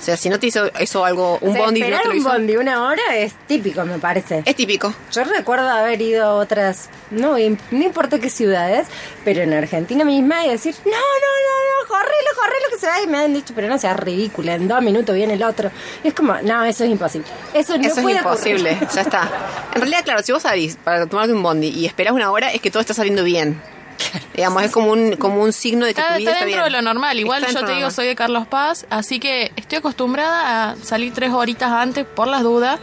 [0.08, 2.14] sea, si no te hizo eso algo, un O sea, bondi no esperar te lo
[2.14, 2.28] un hizo.
[2.30, 4.42] bondi una hora es típico, me parece.
[4.46, 4.94] Es típico.
[5.12, 8.86] Yo recuerdo haber ido a otras, no, no importa qué ciudades,
[9.24, 13.02] pero en Argentina misma y decir, no, no, no, no, correlo, correlo que se va.
[13.02, 15.70] Y me han dicho, pero no seas ridícula, en dos minutos viene el otro.
[16.02, 17.28] Y es como, no, eso es imposible.
[17.52, 18.88] Eso no Eso es puede imposible, ocurrir.
[18.94, 19.30] ya está.
[19.74, 22.62] En realidad, claro, si vos salís para tomarte un bondi y esperas una hora, es
[22.62, 23.60] que todo está saliendo bien.
[24.34, 26.62] Digamos, es como un, como un signo de que Está, tu vida está está dentro
[26.64, 26.72] bien.
[26.72, 27.18] de lo normal.
[27.18, 31.12] Igual Está yo te digo, soy de Carlos Paz, así que estoy acostumbrada a salir
[31.12, 32.78] tres horitas antes por las dudas.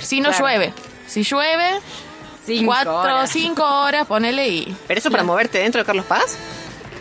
[0.00, 0.44] Si no Claro.
[0.46, 0.72] llueve.
[1.06, 1.80] Si llueve,
[2.46, 4.76] Cinco cuatro o cinco horas, ponele y...
[4.86, 6.36] ¿Pero eso para moverte dentro de Carlos Paz?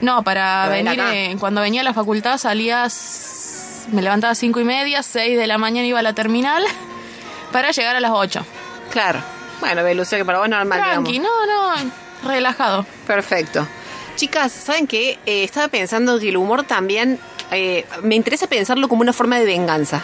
[0.02, 4.60] No, para Pero venir, eh, cuando venía a la facultad salías, me levantaba a cinco
[4.60, 6.64] y media, seis de la mañana iba a la terminal
[7.52, 8.46] para llegar a las ocho.
[8.92, 9.20] Claro.
[9.60, 11.32] Bueno, Belucia, que para vos normal, Tranqui, digamos.
[11.48, 11.92] no, no,
[12.24, 12.86] relajado.
[13.08, 13.68] Perfecto.
[14.16, 15.18] Chicas, ¿saben qué?
[15.26, 17.20] Eh, estaba pensando que el humor también...
[17.52, 20.02] eh, me interesa pensarlo como una forma de venganza.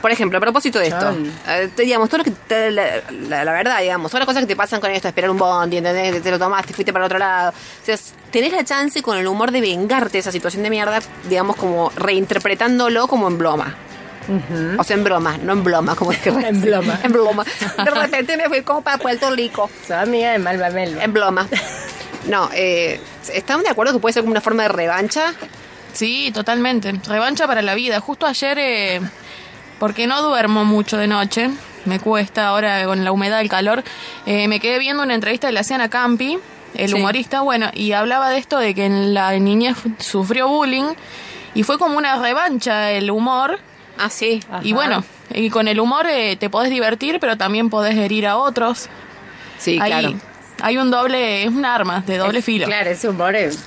[0.00, 1.10] Por ejemplo, a propósito de esto,
[1.48, 4.42] eh, te- digamos, todo lo que te- la, la- la verdad, digamos, todas las cosas
[4.42, 6.12] que te pasan con esto, esperar un bondi, ¿entendés?
[6.14, 7.50] Que te lo tomaste, fuiste para otro lado.
[7.50, 7.96] O sea,
[8.30, 11.90] tenés la chance con el humor de vengarte de esa situación de mierda, digamos, como
[11.96, 13.38] reinterpretándolo como en
[14.78, 16.98] O sea, en broma, no en broma, como es que En broma.
[17.02, 17.44] En broma.
[17.84, 19.70] De repente me fui como para Puerto Rico.
[19.86, 21.02] Soy amiga de Malva Melva.
[21.02, 21.46] En broma.
[22.26, 23.00] No, eh,
[23.32, 25.32] ¿están de acuerdo que puede ser como una forma de revancha?
[25.92, 26.92] Sí, totalmente.
[27.06, 28.00] Revancha para la vida.
[28.00, 29.00] Justo ayer, eh,
[29.78, 31.50] porque no duermo mucho de noche,
[31.86, 33.82] me cuesta ahora con la humedad, el calor,
[34.26, 36.38] eh, me quedé viendo una entrevista de la Ciana Campi,
[36.74, 36.94] el Sí.
[36.94, 40.92] humorista, bueno, y hablaba de esto de que en la niñez sufrió bullying
[41.54, 43.58] y fue como una revancha el humor.
[43.98, 44.40] Ah, sí.
[44.62, 48.36] Y bueno, y con el humor eh, te podés divertir, pero también podés herir a
[48.36, 48.88] otros.
[49.58, 50.14] Sí, Ahí claro.
[50.62, 52.66] hay un doble, es un arma de doble filo.
[52.66, 53.58] Claro, ese humor es...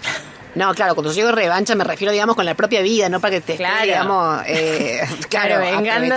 [0.54, 3.36] No, claro, cuando yo digo revancha me refiero, digamos, con la propia vida, no para
[3.36, 3.86] que te esté, Claro.
[3.86, 6.16] digamos, eh, Claro, vengando.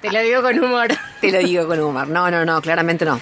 [0.00, 0.88] Te lo digo con humor.
[1.20, 2.08] Te lo digo con humor.
[2.08, 3.20] No, no, no, claramente no.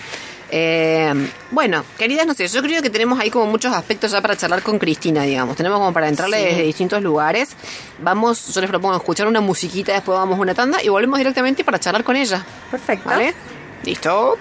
[0.54, 4.36] Eh, bueno, queridas, no sé, yo creo que tenemos ahí como muchos aspectos ya para
[4.36, 5.56] charlar con Cristina, digamos.
[5.56, 6.44] Tenemos como para entrarle Sí.
[6.44, 7.56] desde distintos lugares.
[8.00, 11.64] Vamos, yo les propongo escuchar una musiquita, después vamos a una tanda y volvemos directamente
[11.64, 12.44] para charlar con ella.
[12.70, 13.08] Perfecto.
[13.08, 13.34] ¿Vale?
[13.82, 14.36] ¿Listo?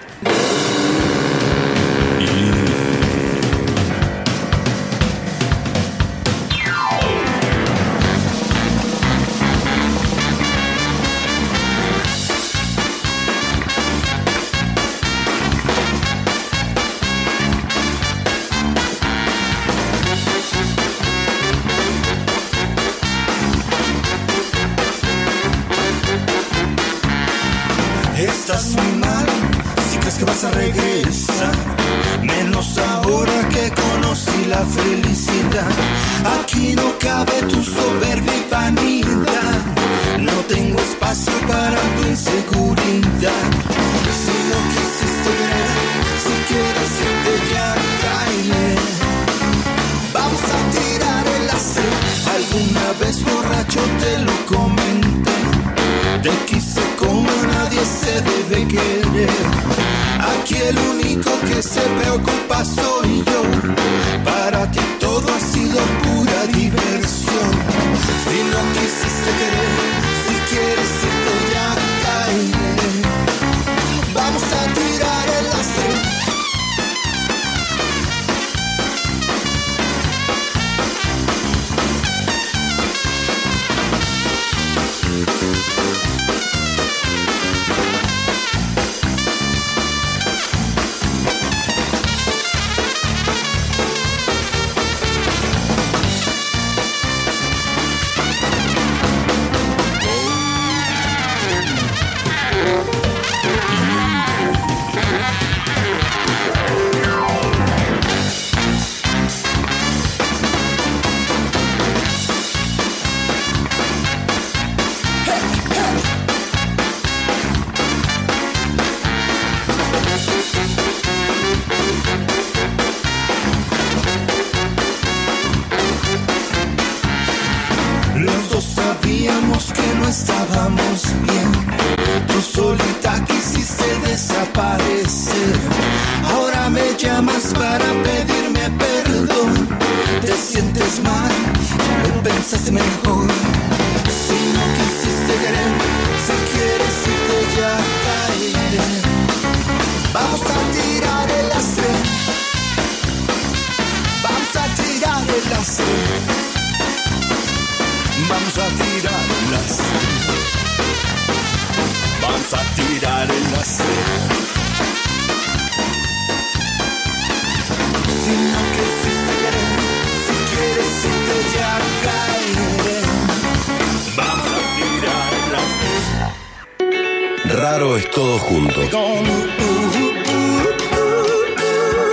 [177.96, 178.80] Es todo junto.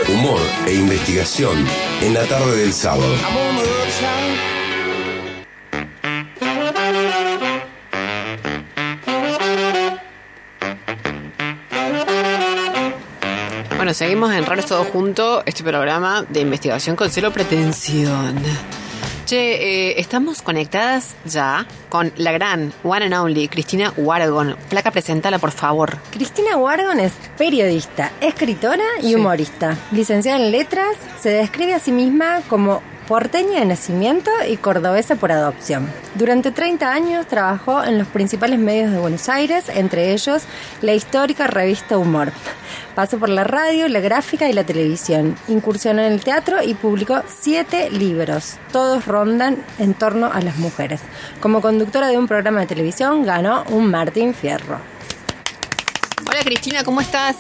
[0.10, 1.65] Humor e investigación
[2.02, 3.13] en la tarde del sábado.
[13.78, 18.36] Bueno, seguimos en Raros Todo Junto, este programa de investigación con cero pretensión.
[19.30, 24.56] Che, eh, estamos conectadas ya con la gran one and only Cristina Wargon.
[24.72, 26.00] Placa, presentala, por favor.
[26.10, 29.13] Cristina Wargon es periodista, escritora y Sí.
[29.15, 29.78] humorista.
[29.92, 35.32] Licenciada en letras, se describe a sí misma como porteña de nacimiento y cordobesa por
[35.32, 35.91] adopción.
[36.13, 40.43] Durante 30 años trabajó en los principales medios de Buenos Aires, entre ellos
[40.84, 42.32] la histórica revista Humor.
[42.93, 45.36] Pasó por la radio, la gráfica y la televisión.
[45.48, 48.58] Incursionó en el teatro y publicó siete libros.
[48.72, 51.02] Todos rondan en torno a las mujeres.
[51.41, 54.78] Como conductora de un programa de televisión ganó un Martín Fierro.
[56.30, 57.38] Hola, Cristina, ¿cómo estás?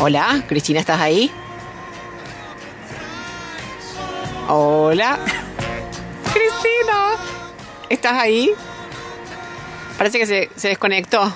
[0.00, 1.30] Hola, Cristina, ¿estás ahí?
[4.48, 5.18] Hola.
[6.32, 7.10] Cristina,
[7.88, 8.52] ¿estás ahí?
[9.96, 11.32] Parece que se, se desconectó.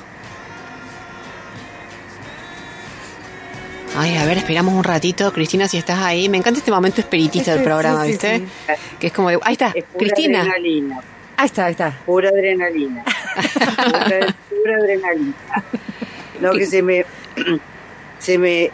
[3.96, 5.33] Ay, a ver, esperamos un ratito.
[5.33, 6.29] Cristina, si estás ahí.
[6.29, 8.38] Me encanta este momento espiritista del programa, sí, ¿viste?
[8.38, 8.46] sí.
[8.98, 9.38] Que es como de...
[9.42, 10.40] Ahí está, Es pura Cristina.
[10.40, 11.01] adrenalina,
[11.37, 11.98] Ahí está, ahí está.
[12.07, 13.05] pura adrenalina.
[13.05, 15.35] pura, pura adrenalina.
[16.40, 17.05] No, que se me
[18.18, 18.70] se me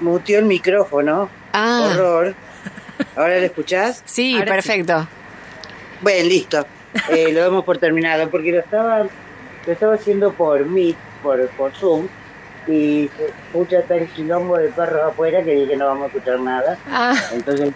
[0.00, 1.28] muteó el micrófono.
[1.52, 1.90] Ah.
[1.92, 2.34] Horror.
[3.16, 4.02] ¿Ahora lo escuchás?
[4.04, 4.68] Sí, Ahora sí.
[4.68, 5.08] perfecto.
[6.00, 6.66] Bueno, listo.
[7.10, 11.72] Eh, lo damos por terminado porque lo estaba lo estaba haciendo por Meet, por, por
[11.72, 12.08] Zoom
[12.66, 16.78] y se escucha tal quilombo de perros afuera que dije no vamos a escuchar nada.
[16.90, 17.70] Ah, Entonces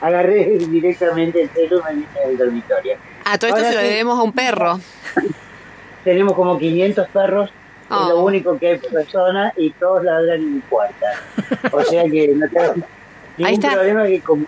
[0.00, 2.96] agarré directamente el celular y me vine al dormitorio.
[3.24, 3.86] Ah, todo esto Ahora se lo sí.
[3.88, 4.80] debemos a un perro.
[6.04, 7.50] Tenemos como 500 perros,
[7.90, 8.02] Oh.
[8.02, 11.06] es lo único que hay por persona y todos ladran en mi puerta.
[11.70, 12.74] O sea que no tengo
[13.36, 13.72] ningún está.
[13.72, 14.46] problema que como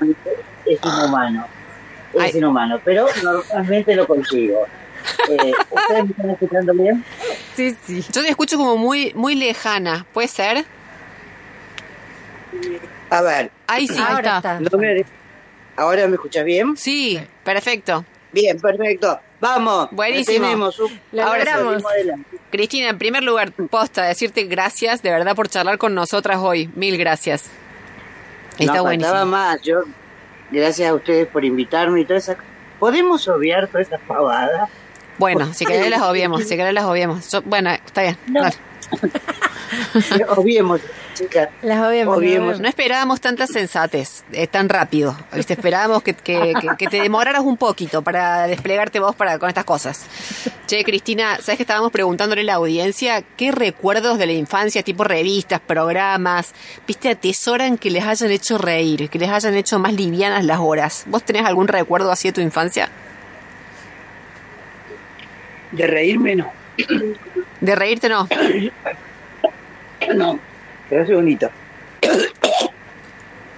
[0.65, 1.47] es inhumano.
[2.15, 4.67] Es inhumano, pero normalmente lo consigo.
[5.29, 7.05] Eh, ¿Ustedes me están escuchando bien?
[7.55, 8.05] sí, sí.
[8.13, 10.05] Yo te escucho como muy, muy lejana.
[10.13, 10.65] ¿Puede ser?
[13.11, 14.61] A ver, Ahí sí, Ahora está.
[15.77, 16.77] ¿ahora me escuchas bien?
[16.77, 18.05] Sí, perfecto.
[18.33, 19.21] Bien, perfecto.
[19.41, 19.89] Vamos.
[19.93, 20.45] Buenísimo.
[20.45, 21.01] Tenemos un...
[21.21, 21.79] Ahora.
[22.51, 26.69] Cristina, en primer lugar, posta, decirte gracias de verdad por charlar con nosotras hoy.
[26.75, 27.51] Mil gracias.
[28.59, 29.27] Está no, buenísimo.
[29.27, 29.61] más.
[29.63, 29.81] Yo,
[30.51, 32.37] gracias a ustedes por invitarme y toda esa...
[32.79, 34.69] ¿Podemos obviar toda esa pavada?
[35.19, 37.31] Bueno, si querés las obviemos, si querés las obviemos.
[37.31, 38.19] Yo- bueno, está bien.
[38.27, 38.43] No.
[38.43, 38.57] dale.
[40.37, 40.81] Obviemos,
[41.15, 41.49] chicas.
[41.63, 41.79] Las.
[41.81, 42.61] Obviemos.
[42.61, 45.17] No esperábamos tanta sensatez eh, tan rápido.
[45.35, 45.55] ¿viste?
[45.55, 49.65] Esperábamos que, que- que- que te demoraras un poquito para desplegarte vos para, con estas
[49.65, 50.07] cosas.
[50.67, 55.05] Che, Cristina, ¿sabes que estábamos preguntándole a la audiencia qué recuerdos de la infancia, tipo
[55.05, 56.53] revistas, programas,
[56.87, 61.05] viste, atesoran que les hayan hecho reír, que les hayan hecho más livianas las horas?
[61.07, 62.89] ¿Vos tenés algún recuerdo así de tu infancia?
[65.73, 66.53] De reírme, no.
[67.61, 68.29] De reírte no.
[70.15, 70.39] No.
[70.85, 71.51] Espera un segundito.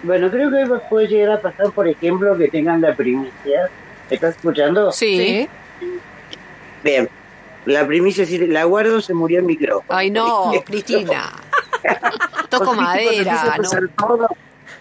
[0.01, 3.69] Bueno, creo que puede llegar a pasar, por ejemplo, que tengan la primicia.
[4.09, 4.93] ¿Me ¿Estás escuchando?
[4.93, 5.49] Sí.
[6.85, 7.09] Bien.
[7.67, 9.85] La primicia, si la guardo, se murió el micrófono.
[9.89, 11.33] Ay, no, Cristina.
[12.49, 13.63] Toco madera, no.
[13.63, 14.29] pasar todo,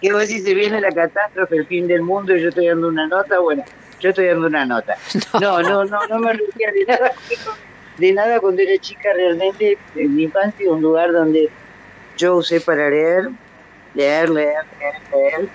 [0.00, 2.88] que vos decís, se viene la catástrofe, el fin del mundo, y yo estoy dando
[2.88, 3.64] una nota, bueno,
[4.00, 4.96] yo estoy dando una nota.
[5.40, 7.12] No, no, no, no, me reía de nada.
[7.98, 11.48] De nada cuando era chica, realmente, en mi infancia, un lugar donde
[12.16, 13.28] yo usé para leer,
[13.94, 15.48] leer, leer, leer, leer,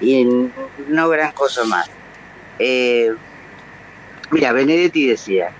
[0.00, 0.50] y
[0.88, 1.90] no gran cosa más.
[2.60, 3.12] Eh,
[4.30, 5.50] mira, Benedetti decía,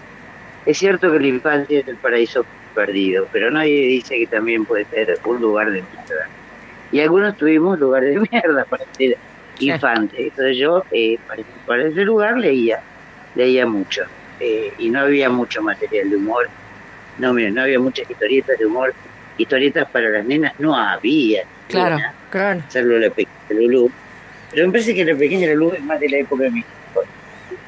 [0.64, 4.84] es cierto que la infancia es el paraíso perdido, pero nadie dice que también puede
[4.84, 6.28] ser un lugar de mierda.
[6.92, 9.18] Y algunos tuvimos lugar de mierda para ser
[9.58, 10.22] infante.
[10.22, 12.80] Entonces yo, eh, para, para ese lugar leía.
[13.34, 14.04] leía mucho.
[14.40, 16.48] Eh, y no había mucho material de humor.
[17.18, 18.94] No, mira, no había muchas historietas de humor.
[19.36, 21.44] Historietas para las nenas no había.
[21.68, 22.62] Claro, ninguna, Claro.
[22.68, 23.90] Salvo la pequeña Lulú.
[24.50, 27.02] Pero me parece que la pequeña Lulú es más de la época de mi hijo.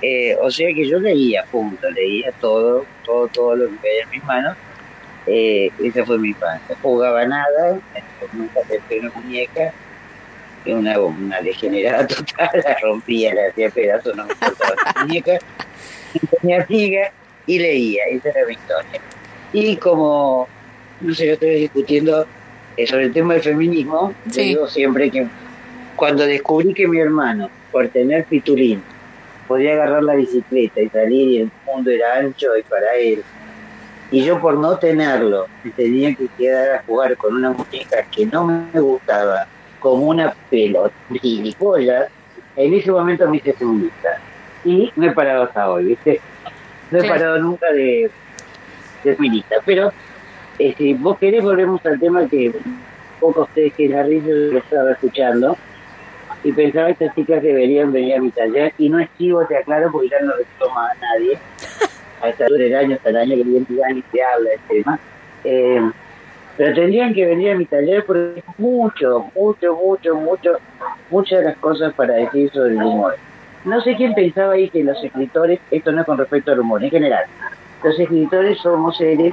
[0.02, 4.10] Eh, o sea que yo leía, punto, leía todo, todo, todo lo que veía en
[4.10, 4.56] mis manos.
[5.26, 6.76] Eh, esa fue mi infancia.
[6.80, 7.78] Jugaba nada,
[8.32, 9.72] nunca acepté una muñeca,
[10.64, 15.38] que una, una degenerada total, la rompía, la hacía pedazos, no me importaba la muñeca.
[16.40, 17.12] Tenía amiga
[17.46, 19.00] y leía, esa era mi historia.
[19.52, 20.48] Y como,
[21.00, 22.26] no sé, yo estoy discutiendo
[22.76, 24.42] eh, sobre el tema del feminismo, Sí.
[24.42, 25.26] digo siempre que
[25.96, 28.82] cuando descubrí que mi hermano, por tener pitulín,
[29.46, 33.22] podía agarrar la bicicleta y salir y el mundo era ancho y para él,
[34.12, 38.26] y yo por no tenerlo me tenía que quedar a jugar con una muñeca que
[38.26, 39.46] no me gustaba,
[39.80, 42.08] como una pelota gilipollas,
[42.56, 44.20] en ese momento me hice feminista.
[44.64, 46.20] Y no he parado hasta hoy, ¿viste?
[46.90, 48.10] No he parado nunca de,
[49.02, 49.56] de feminista.
[49.64, 49.92] Pero
[50.58, 52.52] eh, si vos querés, volvemos al tema que
[53.18, 55.56] poco ustedes que la risa lo estaba escuchando
[56.42, 59.56] y pensaba que estas chicas deberían venir a mi taller y no es chivo, te
[59.56, 61.38] aclaro, porque ya no lo toma a nadie.
[62.22, 64.60] A esta altura del año, hasta el año que viene ya ni se habla del
[64.68, 65.00] tema.
[65.42, 65.90] Eh,
[66.56, 70.50] pero tendrían que venir a mi taller porque mucho, mucho, mucho, mucho,
[71.10, 73.16] muchas de las cosas para decir sobre el humor.
[73.64, 76.82] No sé quién pensaba ahí que los escritores, esto no es con respecto al humor,
[76.82, 77.24] en general,
[77.82, 79.32] los escritores somos seres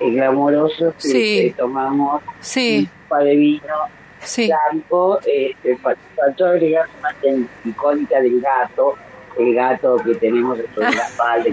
[0.00, 1.54] eh, glamorosos que Sí.
[1.56, 3.74] tomamos Sí, un par de vino
[4.20, 4.50] sí.
[4.70, 8.94] blanco, eh, fa- faltó agregar una imagen icónica del gato,
[9.38, 11.44] el gato que tenemos sobre la espalda.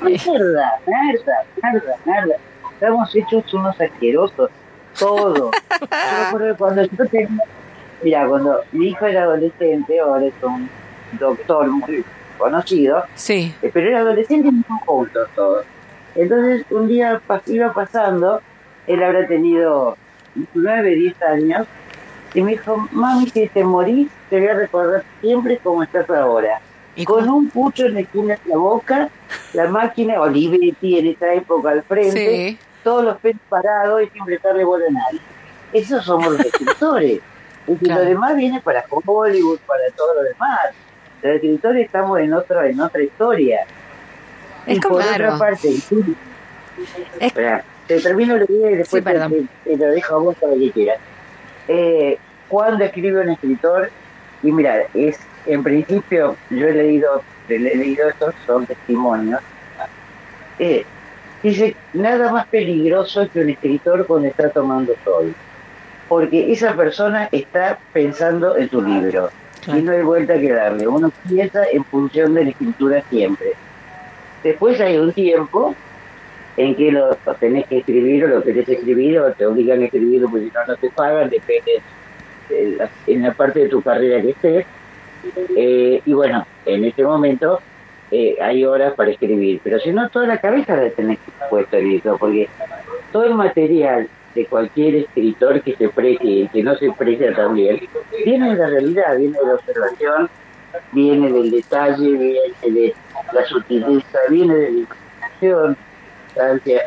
[0.00, 2.34] Mierda, mierda, mierda, mierda.
[2.80, 4.50] Estamos hechos unos asquerosos,
[4.98, 5.50] todos.
[5.80, 7.28] Yo cuando yo tenía,
[8.02, 10.68] mira, cuando mi hijo era adolescente, ahora es un
[11.18, 12.04] doctor muy
[12.38, 15.64] conocido, Sí, eh, pero era adolescente y no juntos todos.
[16.14, 18.40] Entonces, un día pas- iba pasando,
[18.86, 19.96] él habrá tenido
[20.54, 21.66] 9, 10 años,
[22.34, 26.60] y me dijo, mami, si te morís, te voy a recordar siempre como estás ahora.
[26.94, 27.36] ¿Y Con cómo?
[27.38, 29.08] un pucho en la esquina de la boca,
[29.52, 32.58] la máquina Olivetti en esa época al frente, Sí.
[32.88, 35.20] Todos los pelos parados y sin prestarle bola a nadie.
[35.74, 37.20] Esos somos los escritores.
[37.66, 38.02] Y Claro.
[38.02, 40.58] lo demás viene para Hollywood, para todo lo demás.
[41.22, 43.66] Los escritores estamos en otra, en otra historia.
[44.66, 45.26] Es y como- por Claro.
[45.34, 46.16] otra parte, sí.
[47.20, 49.10] Es- Espera, te termino la idea y después Sí,
[49.64, 50.98] te- te lo dejo a vos para que quieras.
[51.68, 53.90] Eh, cuando escribe un escritor,
[54.42, 59.42] y mira, es en principio, yo he leído, he leído estos, son testimonios,
[60.58, 60.86] eh,
[61.42, 65.32] dice, nada más peligroso que un escritor cuando está tomando sol,
[66.08, 69.30] porque esa persona está pensando en su libro,
[69.66, 73.52] y no hay vuelta que darle, uno piensa en función de la escritura siempre.
[74.42, 75.74] Después hay un tiempo
[76.56, 79.84] en que lo, lo tenés que escribir o lo querés escribir o te obligan a
[79.84, 81.82] escribirlo porque si no, no te pagan, depende
[82.48, 84.66] de la- en la parte de tu carrera que estés.
[85.56, 87.60] Eh, y bueno, en ese momento
[88.10, 91.18] eh, hay horas para escribir, pero si no, toda la cabeza la tenés
[91.50, 92.48] puesta en eso, porque
[93.12, 97.80] todo el material de cualquier escritor que se precie y que no se precia también,
[98.24, 100.30] viene de la realidad, viene de la observación,
[100.92, 102.94] viene del detalle, viene de
[103.32, 105.76] la sutileza, viene de la
[106.30, 106.82] instancia,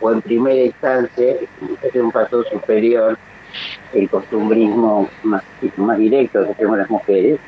[0.00, 1.34] o en primera instancia,
[1.82, 3.18] es un paso superior,
[3.92, 5.42] el costumbrismo más,
[5.76, 7.40] más directo que tenemos las mujeres,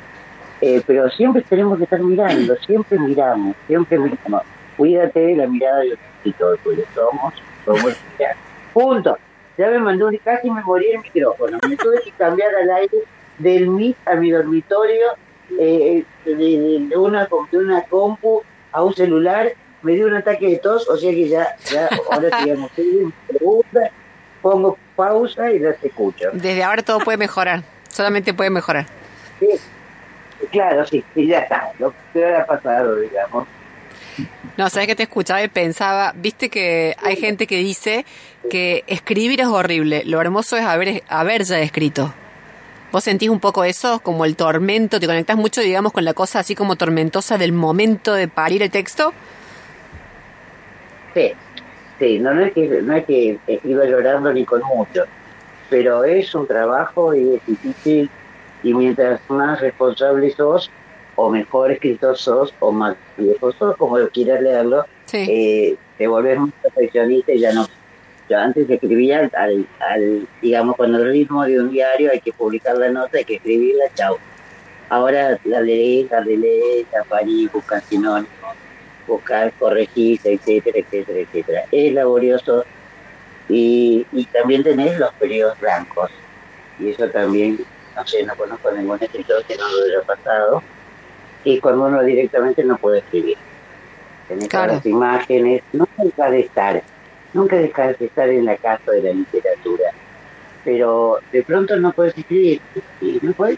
[0.65, 4.43] eh, pero siempre tenemos que estar mirando, siempre miramos, siempre miramos.
[4.77, 7.33] Cuídate de la mirada de los escritores, porque somos,
[7.65, 7.93] somos.
[8.73, 9.17] Punto.
[9.57, 11.59] Ya me mandó un, casi me morí el micrófono.
[11.69, 12.97] Me tuve que cambiar al aire
[13.37, 15.05] del MIT a mi dormitorio,
[15.59, 18.41] eh, de, de- de una, de una compu
[18.71, 19.51] a un celular.
[19.83, 22.71] Me dio un ataque de tos, o sea que ya, ya ahora digamos,
[23.27, 23.91] pregunta,
[24.41, 26.29] pongo pausa y las escucho.
[26.33, 27.63] Desde ahora todo puede mejorar.
[27.89, 28.85] Solamente puede mejorar.
[29.39, 29.47] Sí,
[30.51, 31.71] claro, sí, y ya está.
[31.79, 33.47] Lo peor ha pasado, digamos.
[34.57, 38.05] No, sabes que te escuchaba y pensaba, viste que hay gente que dice
[38.49, 42.13] que escribir es horrible, lo hermoso es haber, haber ya escrito.
[42.91, 44.99] ¿Vos sentís un poco eso, como el tormento?
[44.99, 48.69] ¿Te conectás mucho, digamos, con la cosa así como tormentosa del momento de parir el
[48.69, 49.13] texto?
[51.15, 51.33] Sí,
[51.97, 55.05] sí, no, no, es que, no es que escriba llorando ni con mucho,
[55.71, 58.11] pero es un trabajo y es difícil
[58.63, 60.71] y mientras más responsable sos,
[61.15, 65.25] o mejor escritor sos, o más viejo sos, como quieras leerlo, Sí.
[65.29, 67.67] eh, te volvés más perfeccionista y ya no.
[68.29, 72.77] Yo antes escribía al, al, digamos, con el ritmo de un diario, hay que publicar
[72.77, 74.17] la nota, hay que escribirla, chao.
[74.89, 78.29] Ahora la lees, la relees, la parí, buscas sinónimos,
[79.07, 81.63] buscar, corregir, etcétera, etcétera, etcétera.
[81.71, 82.63] Es laborioso
[83.49, 86.09] y, y también tenés los periodos blancos.
[86.79, 87.59] Y eso también,
[87.95, 90.63] no sé, no conozco ningún escritor que no lo haya pasado.
[91.43, 93.37] Y cuando uno directamente no puede escribir.
[94.49, 94.73] Claro.
[94.73, 96.81] las imágenes, nunca de estar,
[97.33, 99.91] nunca dejas de estar en la casa de la literatura.
[100.63, 102.61] Pero de pronto no puedes escribir.
[103.01, 103.57] Y no puedes.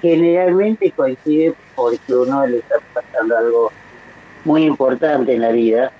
[0.00, 3.72] Generalmente coincide porque uno le está pasando algo
[4.44, 5.92] muy importante en la vida,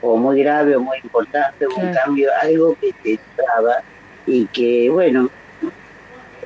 [0.00, 3.82] o muy grave o muy importante, o un cambio, algo que te traba
[4.26, 5.28] y que, bueno,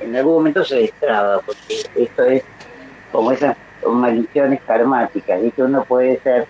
[0.01, 2.43] en algún momento se destraba, porque esto es
[3.11, 3.55] como esas
[3.87, 6.45] maldiciones karmáticas, y que uno puede ser,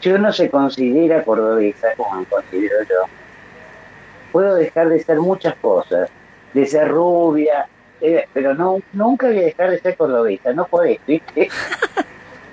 [0.00, 3.08] si uno se considera cordobesa, como me considero yo,
[4.32, 6.10] puedo dejar de ser muchas cosas,
[6.52, 7.68] de ser rubia,
[8.00, 11.48] eh, pero no nunca voy a dejar de ser cordobesa, no podés, ¿viste?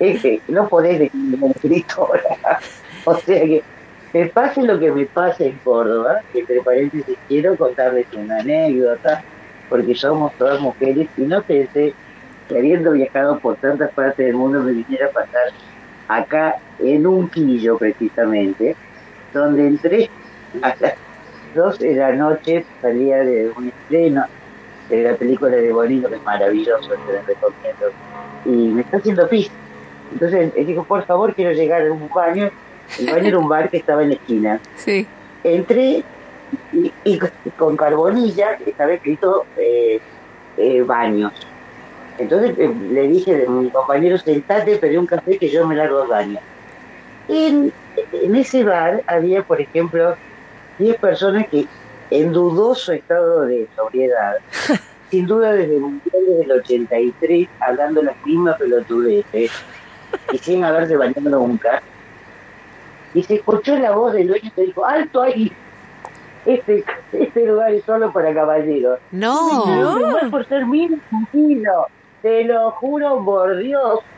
[0.00, 2.20] Es que no podés dejar de ser escritora.
[3.06, 3.62] O sea que
[4.14, 9.22] me pase lo que me pase en Córdoba, que entre paréntesis quiero contarles una anécdota,
[9.68, 11.94] porque somos todas mujeres y no pensé
[12.48, 15.48] que habiendo viajado por tantas partes del mundo me viniera a pasar
[16.08, 18.76] acá en un quillo precisamente,
[19.32, 20.10] donde entré
[20.62, 20.94] a las
[21.54, 24.24] 12 de la noche, salía de un estreno
[24.88, 27.90] de la película de Bonino, que es maravilloso, te la recomiendo,
[28.44, 29.50] y me está haciendo pis.
[30.12, 32.50] Entonces él dijo, por favor, quiero llegar a un baño.
[32.98, 34.60] El baño era un bar que estaba en la esquina.
[34.76, 35.06] Sí.
[35.42, 36.04] Entré
[36.74, 37.18] y, y
[37.56, 40.00] con carbonilla estaba escrito eh,
[40.56, 41.32] eh, baños.
[42.18, 46.02] Entonces eh, le dije a mi compañero, sentate, pedí un café que yo me largo
[46.02, 46.38] al baño.
[47.28, 47.72] En,
[48.12, 50.16] en ese bar había, por ejemplo,
[50.78, 51.66] 10 personas que
[52.10, 54.34] en dudoso estado de sobriedad,
[55.10, 59.50] sin duda desde el Mundial del 83, hablando las mismas pelotudeces,
[60.32, 61.82] y sin haberse bañado nunca,
[63.14, 65.52] y se escuchó la voz del dueño que dijo, alto ahí,
[66.46, 68.98] este, este lugar es solo para caballeros.
[69.10, 69.66] No.
[69.66, 71.86] No, no es por ser mío, tranquilo.
[72.22, 74.00] Te lo juro por Dios.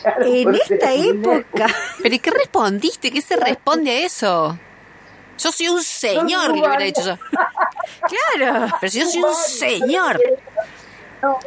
[0.00, 1.66] Claro, En por esta época.
[2.00, 3.10] ¿Pero y qué respondiste?
[3.10, 4.58] ¿Qué se responde a eso?
[5.36, 7.16] Yo soy un señor, le hubiera dicho yo.
[8.38, 8.68] Claro.
[8.80, 10.20] Pero si yo soy un señor.
[11.20, 11.38] No,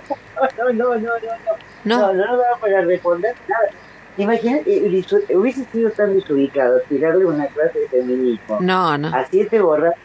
[0.58, 1.10] no, no, no, no.
[1.86, 2.00] No.
[2.00, 3.70] No, no, no daba para responder nada.
[3.70, 3.87] Imagínate, eh,
[4.26, 9.10] disu- hubiese sido tan desubicado tirarle una clase de feminismo No, no.
[9.10, 10.00] a siete borrachos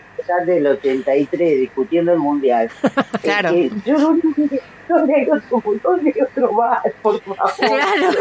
[0.46, 2.70] del 83 discutiendo el mundial.
[3.22, 3.50] Claro.
[3.50, 7.50] Eh, eh, yo lo único que ¿dónde hay otro, bar, por favor?
[7.56, 8.18] Claro.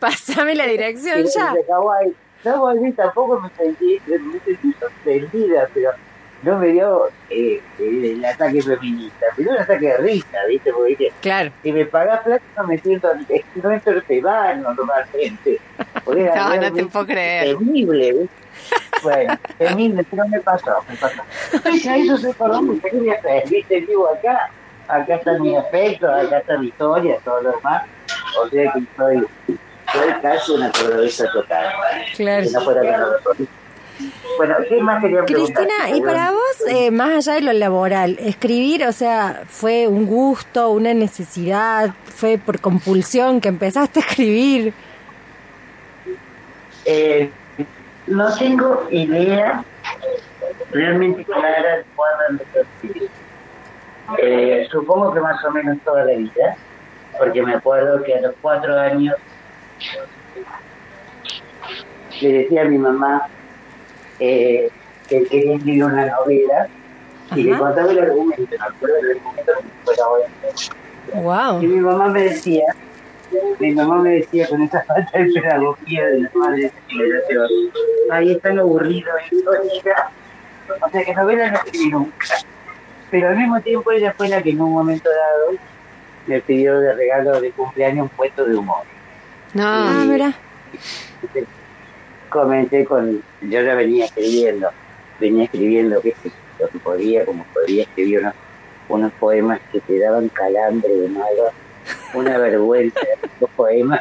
[0.00, 1.54] Pásame la dirección Sí, ya.
[1.68, 2.12] Hawái.
[2.44, 5.90] No tampoco me sentí, me sentí sorprendida, pero
[6.46, 10.72] no me dio eh, el ataque feminista, dio un ataque de risa, ¿viste?
[10.72, 11.50] Porque dije, Claro.
[11.62, 13.08] si me pagas plata no me siento,
[13.56, 15.58] no este bar normalmente.
[16.04, 17.58] Porque era No, no te puedo creer.
[17.58, 18.28] Temible.
[19.02, 21.20] Bueno, temible, pero me pasó, me pasó.
[21.52, 23.48] Entonces a eso se acordó, ¿qué voy a hacer?
[23.48, 23.80] ¿Viste?
[23.80, 24.48] Vivo acá,
[24.86, 27.82] acá está mi afecto, acá está mi historia, todo lo demás.
[28.40, 29.26] O sea que soy,
[29.92, 31.66] soy casi una cordobesa total.
[32.16, 32.44] Claro.
[32.44, 33.20] Si no fuera que no lo.
[34.36, 35.66] Bueno, ¿qué más quería preguntar?
[35.66, 40.06] Cristina, y para vos, eh, más allá de lo laboral, escribir, o sea, fue un
[40.06, 44.74] gusto, una necesidad, fue por compulsión que empezaste a escribir.
[46.84, 47.30] Eh,
[48.06, 49.64] no tengo idea
[50.70, 53.10] realmente clara de cuándo empezó a escribir.
[54.18, 56.56] Eh, supongo que más o menos toda la vida,
[57.18, 59.16] porque me acuerdo que a los cuatro años
[62.20, 63.28] le decía a mi mamá
[64.20, 64.70] eh,
[65.08, 66.68] que quería escribir una novela
[67.34, 69.52] y le contaba el argumento, me acuerdo del argumento
[70.08, 71.22] hoy.
[71.22, 71.62] Wow.
[71.62, 72.64] Y mi mamá me decía,
[73.58, 77.48] mi mamá me decía con esa falta de pedagogía de las madres de generación,
[78.10, 80.10] ahí está lo aburrido eso, hija.
[80.84, 82.26] O sea que novela no escribí nunca.
[83.10, 85.58] Pero al mismo tiempo ella fue la que en un momento dado
[86.26, 88.82] me pidió de regalo de cumpleaños un puesto de humor.
[89.58, 90.04] Ah, No.
[90.12, 90.34] mira.
[92.30, 94.68] Comencé con, yo ya venía escribiendo,
[95.20, 96.14] venía escribiendo sé,
[96.58, 98.34] lo que podía, como podía escribir unos,
[98.88, 101.50] unos poemas que te daban calambre de malo,
[102.14, 103.00] una vergüenza,
[103.40, 104.00] los poemas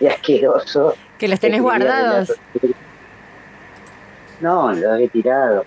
[0.00, 0.96] y asqueroso.
[1.18, 2.34] Que los tenés guardados.
[4.40, 5.64] No, los he tirado.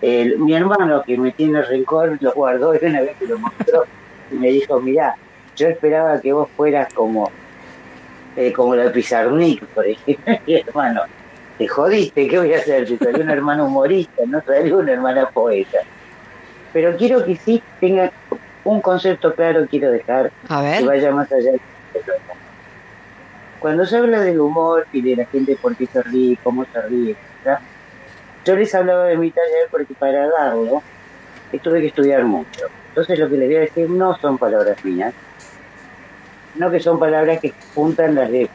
[0.00, 3.84] El- mi hermano que me tiene rencor los guardó y una vez que lo mostró
[4.30, 5.16] y me dijo, mirá,
[5.56, 7.30] yo esperaba que vos fueras como
[8.36, 10.34] eh, como la Pizarnik, por ejemplo.
[10.46, 11.02] Mi hermano,
[11.62, 12.86] te jodiste, ¿qué voy a hacer?
[12.86, 15.78] Te salió un hermano humorista, no salió una hermana poeta.
[16.72, 18.10] Pero quiero que sí tenga
[18.64, 20.84] un concepto claro, quiero dejar A que ver.
[20.84, 21.52] vaya más allá.
[23.60, 26.82] cuando se habla del humor y de la gente por qué se ríe, cómo se
[26.82, 27.12] ríe,
[27.44, 27.58] etc.,
[28.44, 30.82] yo les hablaba de mi taller porque para darlo
[31.62, 32.66] tuve que estudiar mucho.
[32.88, 35.14] Entonces lo que les voy a decir no son palabras mías,
[36.56, 38.50] no que son palabras que juntan las de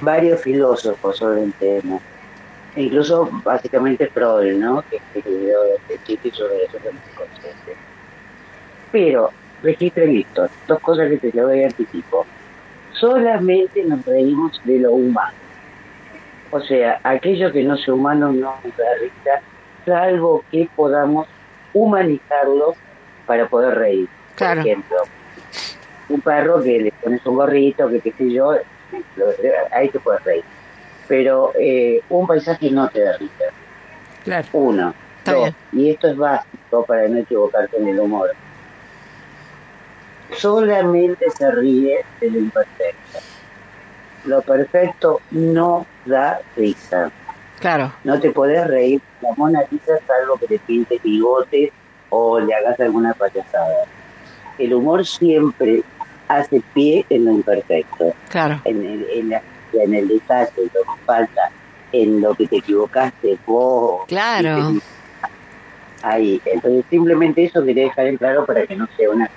[0.00, 1.98] varios filósofos sobre el tema.
[2.76, 4.84] E incluso básicamente Freud, ¿no?
[4.90, 7.76] Que escribió este chiste sobre eso que consciente.
[8.92, 9.30] Pero,
[9.62, 12.26] registren esto, dos cosas que te lo doy anticipo.
[12.92, 15.34] Solamente nos reímos de lo humano.
[16.50, 19.40] O sea, aquello que no sea humano no nos risa,
[19.84, 21.26] salvo que podamos
[21.72, 22.74] humanizarlo
[23.26, 24.08] para poder reír.
[24.36, 24.60] Claro.
[24.60, 24.96] Por ejemplo,
[26.08, 28.52] un perro que le pones un gorrito, que qué sé yo,
[29.72, 30.44] ahí te puedes reír.
[31.08, 33.44] Pero eh, un paisaje no te da risa.
[34.24, 34.46] Claro.
[34.52, 34.94] Uno.
[35.24, 38.30] Dos, y esto es básico para no equivocarte en el humor.
[40.36, 43.18] Solamente se ríe de lo imperfecto.
[44.24, 47.10] Lo perfecto no da risa.
[47.60, 47.92] Claro.
[48.04, 51.70] No te podés reír de la Mona Lisa salvo que te pintes bigotes
[52.10, 53.84] o le hagas alguna payasada.
[54.58, 55.82] El humor siempre
[56.28, 58.60] hace pie en lo imperfecto, Claro.
[58.64, 59.40] en en en el
[59.72, 61.50] detalle, en lo que falta,
[61.92, 64.04] en lo que te equivocaste vos.
[64.06, 64.74] Claro.
[66.02, 69.28] Ahí, entonces simplemente eso quería dejar en claro para que no sea una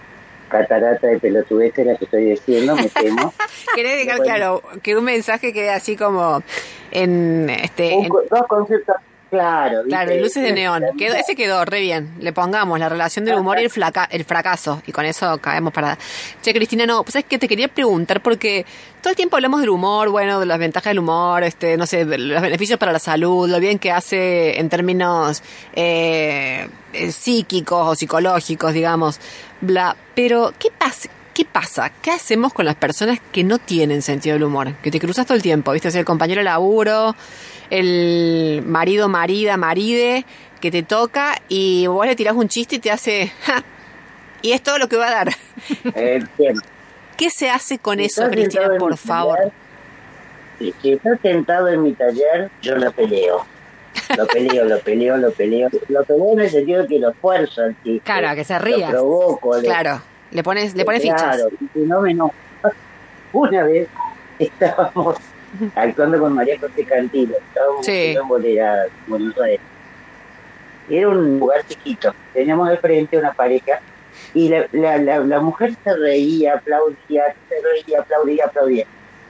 [0.49, 3.33] catarata de pelotudeces la que estoy diciendo, me temo.
[3.75, 4.23] Querés dejar Bueno.
[4.35, 6.41] claro que un mensaje quede así como
[6.91, 8.95] en este Un en- co- dos conceptos.
[9.29, 10.13] Claro, ¿viste?
[10.15, 10.83] en luces de neón.
[10.97, 12.15] Quedó, ese quedó re bien.
[12.19, 14.81] Le pongamos la relación del humor y el, flaca, el fracaso.
[14.85, 15.97] Y con eso caemos para.
[16.41, 18.65] Che, Cristina, no, pues es que te quería preguntar porque
[19.01, 22.05] todo el tiempo hablamos del humor, bueno, de las ventajas del humor, este, no sé,
[22.05, 25.41] los beneficios para la salud, lo bien que hace en términos
[25.73, 29.19] eh, eh, psíquicos o psicológicos, digamos,
[29.61, 29.95] bla.
[30.15, 31.09] Pero, ¿qué pasa?
[31.39, 31.89] ¿Qué pasa?
[32.01, 34.73] ¿Qué hacemos con las personas que no tienen sentido del humor?
[34.83, 35.87] Que te cruzas todo el tiempo, ¿viste?
[35.87, 37.15] El compañero de laburo,
[37.69, 40.25] el marido, marida, maride,
[40.59, 43.31] que te toca y vos le tirás un chiste y te hace...
[43.45, 43.63] "Ja",
[44.41, 45.29] y es todo lo que va a dar.
[45.95, 46.21] Eh.
[47.15, 49.37] ¿Qué se hace con eso, Cristina, por favor?
[49.37, 49.53] taller,
[50.81, 53.45] Si, estás sentado en mi taller, yo lo peleo.
[54.17, 55.69] Lo peleo, lo peleo, lo peleo.
[55.87, 58.01] Lo peleo en el sentido de que lo esfuerzo chiste.
[58.03, 58.89] Claro, que se Lo ría.
[58.89, 59.55] provoco.
[59.55, 60.01] le- Claro, le
[60.43, 61.21] pones, le pones fichas.
[61.21, 62.15] Claro, si no me.
[63.31, 63.87] Una vez
[64.39, 65.17] estábamos
[65.75, 68.15] actuando con María José Cantilo, estábamos Sí.
[68.17, 69.61] en Bolera, Buenos Aires.
[70.89, 73.79] Era un lugar chiquito, teníamos de frente una pareja
[74.33, 78.85] y la, la, la, la mujer se reía, aplaudía, se reía, aplaudía, aplaudía.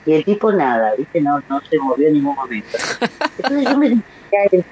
[0.06, 1.20] Y el tipo nada, ¿viste?
[1.20, 2.78] No, no se movió en ningún momento.
[3.38, 4.64] Entonces yo me dediqué a él.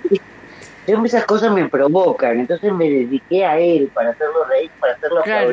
[0.87, 5.21] Yo, esas cosas me provocan, entonces me dediqué a él para hacerlo reír, para hacerlo
[5.23, 5.49] Claro.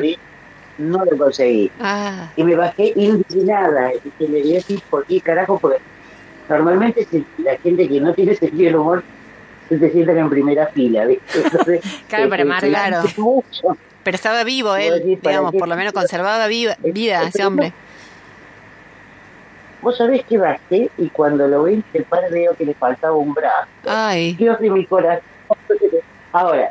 [0.78, 1.70] No lo conseguí.
[1.80, 3.92] Ah, Y me bajé indignada.
[3.94, 5.58] Y le dije así, ¿por qué carajo?
[5.58, 5.78] Porque
[6.48, 9.02] normalmente si la gente que no tiene sentido del humor
[9.68, 11.06] se te sientan en primera fila.
[11.06, 11.40] ¿viste?
[11.42, 13.76] Entonces, Claro, para eh, eh, mucho.
[14.02, 17.72] pero estaba vivo él, decir, ¿para digamos, por lo menos conservaba viva, vida ese hombre.
[19.82, 23.34] Vos sabés que bajé y cuando lo vi, el padre veo que le faltaba un
[23.34, 23.68] brazo.
[23.86, 25.22] Ay, Dios de mi corazón.
[26.32, 26.70] Ahora,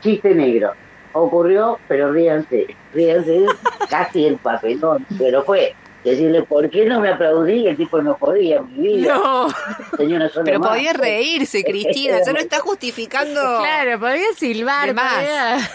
[0.00, 0.72] chiste negro.
[1.18, 2.66] Ocurrió, pero ríanse.
[2.92, 3.46] Ríanse
[3.90, 5.06] casi el papelón.
[5.18, 7.62] Pero fue decirle, ¿por qué no me aplaudí?
[7.62, 9.14] Y el tipo no podía, mi vida.
[9.14, 9.48] no.
[9.96, 10.68] Señora, Pero más.
[10.70, 12.18] podía reírse, Cristina.
[12.18, 13.40] Eso no está justificando.
[13.40, 15.14] Claro, podría silbar, más.
[15.14, 15.58] podría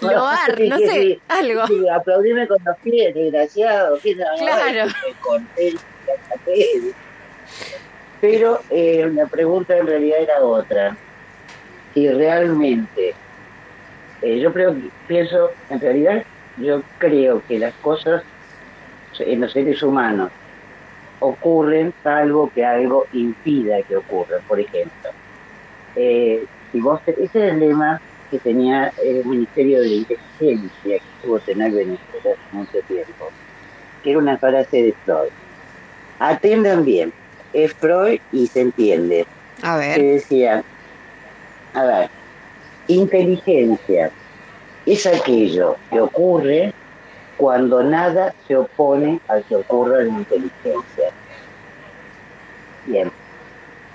[0.00, 1.20] No, loar, sí, no sí, sé, sí.
[1.28, 1.66] algo.
[1.66, 3.98] Sí, aplaudime con los pies, desgraciado.
[4.38, 4.90] Claro.
[8.20, 10.96] Pero eh, la pregunta en realidad era otra.
[11.92, 13.14] Si realmente,
[14.24, 16.22] eh, yo creo, que- pienso, en realidad,
[16.56, 18.22] yo creo que las cosas
[19.18, 20.30] en los seres humanos
[21.20, 24.40] ocurren salvo que algo impida que ocurra.
[24.46, 25.10] Por ejemplo,
[25.94, 27.98] eh, si vos te- ese era el lema
[28.30, 33.32] que tenía el Ministerio de Inteligencia que tuvo tener Venezuela hace mucho tiempo,
[34.02, 35.28] que era una frase de Freud.
[36.18, 37.12] Atendan bien,
[37.52, 39.24] es Freud y se entiende.
[39.62, 40.12] A Que ver.
[40.14, 40.62] decía,
[41.74, 42.08] a ver,
[42.88, 44.10] inteligencia
[44.86, 46.72] es aquello que ocurre
[47.36, 51.08] cuando nada se opone al que ocurre en la inteligencia.
[52.86, 53.10] Bien,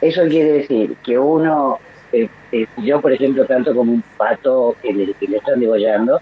[0.01, 1.79] eso quiere decir que uno,
[2.11, 6.19] eh, eh, yo por ejemplo canto como un pato que le, que le están degollando,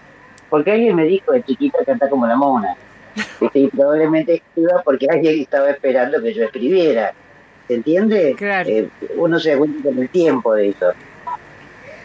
[0.50, 2.76] porque alguien me dijo de chiquita canta como la mona.
[3.42, 3.60] ¿viste?
[3.60, 7.14] Y probablemente escriba porque alguien estaba esperando que yo escribiera.
[7.68, 8.36] ¿Se entiende?
[8.38, 8.70] Claro.
[8.70, 10.92] Eh, uno se da cuenta con el tiempo de eso.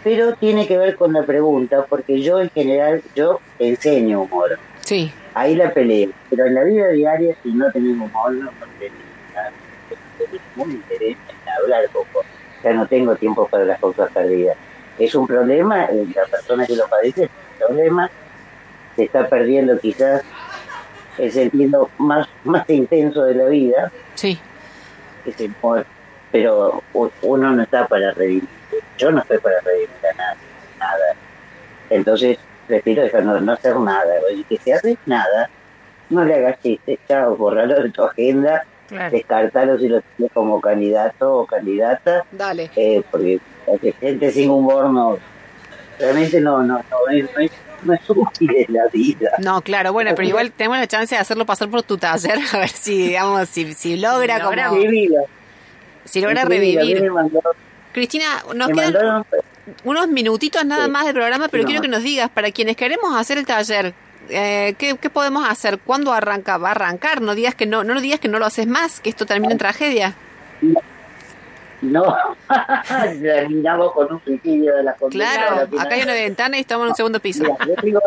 [0.05, 4.59] Pero tiene que ver con la pregunta, porque yo en general, yo enseño humor.
[4.81, 5.13] Sí.
[5.35, 6.11] Ahí la peleé.
[6.29, 8.91] Pero en la vida diaria, si no tenemos horno, porque
[10.57, 12.25] muy interés en hablar poco.
[12.63, 14.57] Ya no tengo tiempo para las cosas perdidas.
[14.99, 17.31] Es un problema, eh, la persona que lo padece es
[17.61, 18.11] un problema,
[18.95, 20.23] se está perdiendo quizás
[21.19, 24.39] el sentido más, más intenso de la vida, Sí.
[25.27, 25.87] es el amor,
[26.33, 28.49] pero u- uno no está para revivir.
[28.99, 30.39] Yo no estoy para revivir a nadie,
[30.81, 31.15] nada.
[31.91, 34.15] Entonces, prefiero dejar no, no hacer nada.
[34.31, 35.49] Oye, que se hace nada,
[36.11, 39.11] no le hagas chistes, chao, borralo de tu agenda, Claro.
[39.17, 42.71] descartalo si lo tienes como candidato o candidata, Dale.
[42.77, 45.19] eh, porque porque gente sin humor no,
[45.99, 47.51] realmente no, no, no, es, no, es,
[47.85, 49.31] no es útil en la vida.
[49.39, 52.59] No, claro, bueno, pero igual tenemos la chance de hacerlo pasar por tu taller, a
[52.59, 54.69] ver si, digamos, si, si logra Si logra.
[54.69, 54.81] como...
[56.05, 57.11] Si logra revivir.
[57.93, 59.27] Cristina, nos quedan mandaron
[59.85, 60.91] unos minutitos nada Sí.
[60.91, 63.95] más del programa, pero quiero que nos digas, para quienes queremos hacer el taller,
[64.29, 65.79] eh, ¿qué, qué podemos hacer?
[65.79, 66.57] ¿Cuándo arranca?
[66.59, 67.21] ¿Va a arrancar?
[67.21, 69.59] No digas que no, no digas que no lo haces más, que esto termina en
[69.59, 70.15] tragedia.
[71.83, 72.17] No,
[73.21, 74.95] terminamos con un suicidio de la.
[75.11, 77.43] Claro, acá hay una ventana y estamos en un segundo piso.
[77.43, 78.01] Mira, yo digo,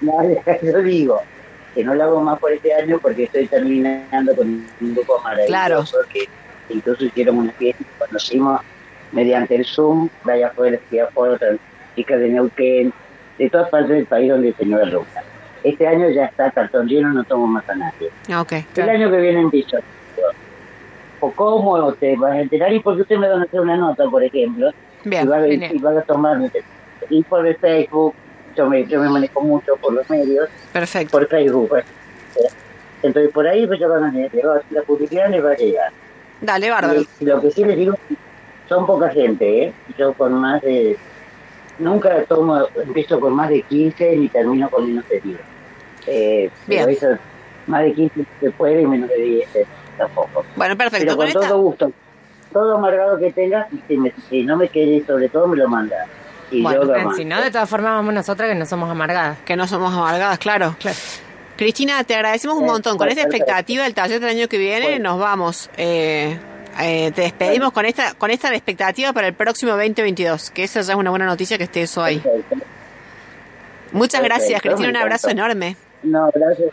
[0.62, 1.20] yo digo
[1.74, 4.46] que no lo hago más por este año porque estoy terminando con
[4.80, 6.26] un grupo maravilloso que
[6.68, 8.60] incluso hicieron una fiesta conocimos
[9.12, 11.38] mediante el Zoom, de allá afuera, de afuera,
[11.96, 12.92] chicas de Neuquén,
[13.38, 15.22] de todas partes del país donde el señor ruta.
[15.64, 18.10] Este año ya está cartón lleno, no tomo más a nadie.
[18.30, 18.52] Ah, Ok.
[18.76, 19.78] El año que viene empiezo.
[21.20, 22.72] ¿O cómo te vas a enterar?
[22.72, 24.70] Y porque usted me va a hacer una nota, por ejemplo.
[25.04, 26.38] Bien, y vas, y vas a tomar.
[27.10, 28.14] Y por el Facebook,
[28.56, 31.12] yo me, yo me manejo mucho por los medios, Perfecto.
[31.12, 31.70] por Facebook.
[33.02, 35.92] Entonces por ahí pues ya van a llegar, la publicidad les va a llegar.
[36.42, 37.02] Dale, bárbaro.
[37.20, 37.94] Y lo que sí les digo,
[38.68, 39.72] son poca gente, ¿eh?
[39.96, 40.98] Yo con más de...
[41.78, 45.40] Nunca tomo, empiezo con más de 15 ni termino con menos de 10.
[46.06, 46.90] Eh, pero Bien.
[46.96, 47.06] eso,
[47.66, 49.66] más de 15 se puede y menos de 10 eh,
[49.96, 50.44] tampoco.
[50.56, 51.06] Bueno, perfecto.
[51.06, 51.92] Pero Con con esta, todo gusto.
[52.52, 55.68] Todo amargado que tengas, y si, me- si no me querés sobre todo, me lo
[55.68, 55.96] manda.
[56.50, 57.12] Y Bueno, yo lo.
[57.12, 59.38] Si no, de todas formas vamos nosotras que no somos amargadas.
[59.40, 60.76] que no somos amargadas, claro.
[61.62, 62.98] Cristina, te agradecemos un Eh, montón.
[62.98, 65.70] Con esta expectativa del taller del año que viene, nos vamos.
[65.76, 66.36] Eh,
[66.80, 70.92] eh, te despedimos con esta con esta expectativa para el próximo 2022, que esa ya
[70.94, 72.18] es una buena noticia que esté eso ahí.
[72.18, 72.56] Perfecto.
[73.92, 74.88] Muchas Perfecto, gracias, Cristina.
[74.88, 75.76] Un abrazo enorme.
[76.02, 76.70] No, gracias.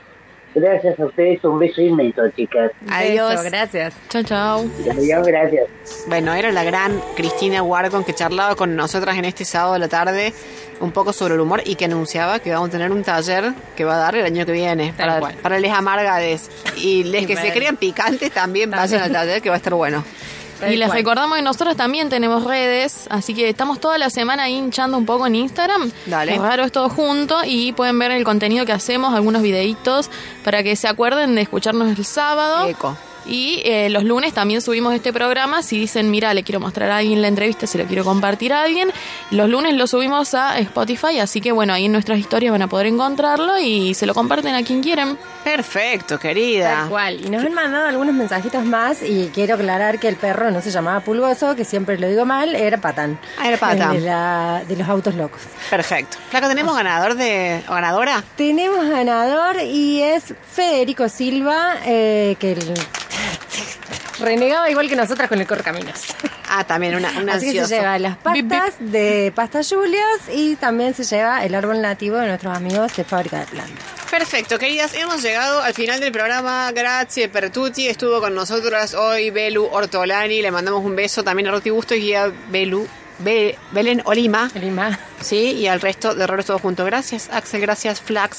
[0.55, 2.71] Gracias a ustedes, un beso inmenso, chicas.
[2.89, 3.43] Adiós.
[3.43, 3.93] Gracias.
[4.09, 4.65] Chao, chao.
[4.91, 5.67] Adiós, gracias.
[6.07, 9.87] Bueno, era la gran Cristina Warcon que charlaba con nosotras en este sábado de la
[9.89, 10.33] tarde
[10.79, 13.85] un poco sobre el humor y que anunciaba que vamos a tener un taller que
[13.85, 17.35] va a dar el año que viene para, para les amargades y les Y que
[17.35, 20.03] se crean picantes también vayan al taller que va a estar bueno.
[20.59, 20.97] Tal Y les cual.
[20.97, 25.25] recordamos que nosotros también tenemos redes, así que estamos toda la semana hinchando un poco
[25.25, 25.89] en Instagram.
[26.05, 26.35] Dale.
[26.35, 30.09] Es raro es todo junto y pueden ver el contenido que hacemos, algunos videitos,
[30.43, 32.67] para que se acuerden de escucharnos el sábado.
[32.67, 32.97] Eco.
[33.25, 35.61] Y eh, los lunes también subimos este programa.
[35.61, 38.63] Si dicen, mira, le quiero mostrar a alguien la entrevista, se lo quiero compartir a
[38.63, 38.91] alguien,
[39.31, 41.19] los lunes lo subimos a Spotify.
[41.19, 44.55] Así que bueno, ahí en nuestras historias van a poder encontrarlo y se lo comparten
[44.55, 45.17] a quien quieran.
[45.43, 46.81] Perfecto, querida.
[46.81, 47.25] Tal cual.
[47.25, 50.71] Y nos han mandado algunos mensajitos más y quiero aclarar que el perro no se
[50.71, 53.19] llamaba Pulgoso, que siempre lo digo mal, era Patán.
[53.37, 53.93] Ah, era Patán.
[53.93, 55.41] De, la- de los autos locos.
[55.69, 56.17] Perfecto.
[56.29, 58.23] Flaca, ¿tenemos ganador de o ganadora?
[58.35, 62.73] Tenemos ganador y es Federico Silva, eh, que el-
[64.19, 66.01] renegaba igual que nosotras con el correcaminos.
[66.49, 70.93] Ah, también una, una Así que se lleva las pastas de Pasta Julios y también
[70.93, 73.85] se lleva el árbol nativo de nuestros amigos de Fábrica de Plantas.
[74.09, 76.71] Perfecto, queridas, hemos llegado al final del programa.
[76.71, 77.87] Gracias, Pertuti.
[77.87, 80.41] Estuvo con nosotras hoy Belu Ortolani.
[80.41, 82.87] Le mandamos un beso también a Roti Bustos y a Belu,
[83.19, 84.49] Be- Belén Olima.
[84.55, 84.97] Lima.
[85.21, 86.85] Sí, y al resto de errores todos juntos.
[86.87, 87.61] Gracias, Axel.
[87.61, 88.37] Gracias, Flax.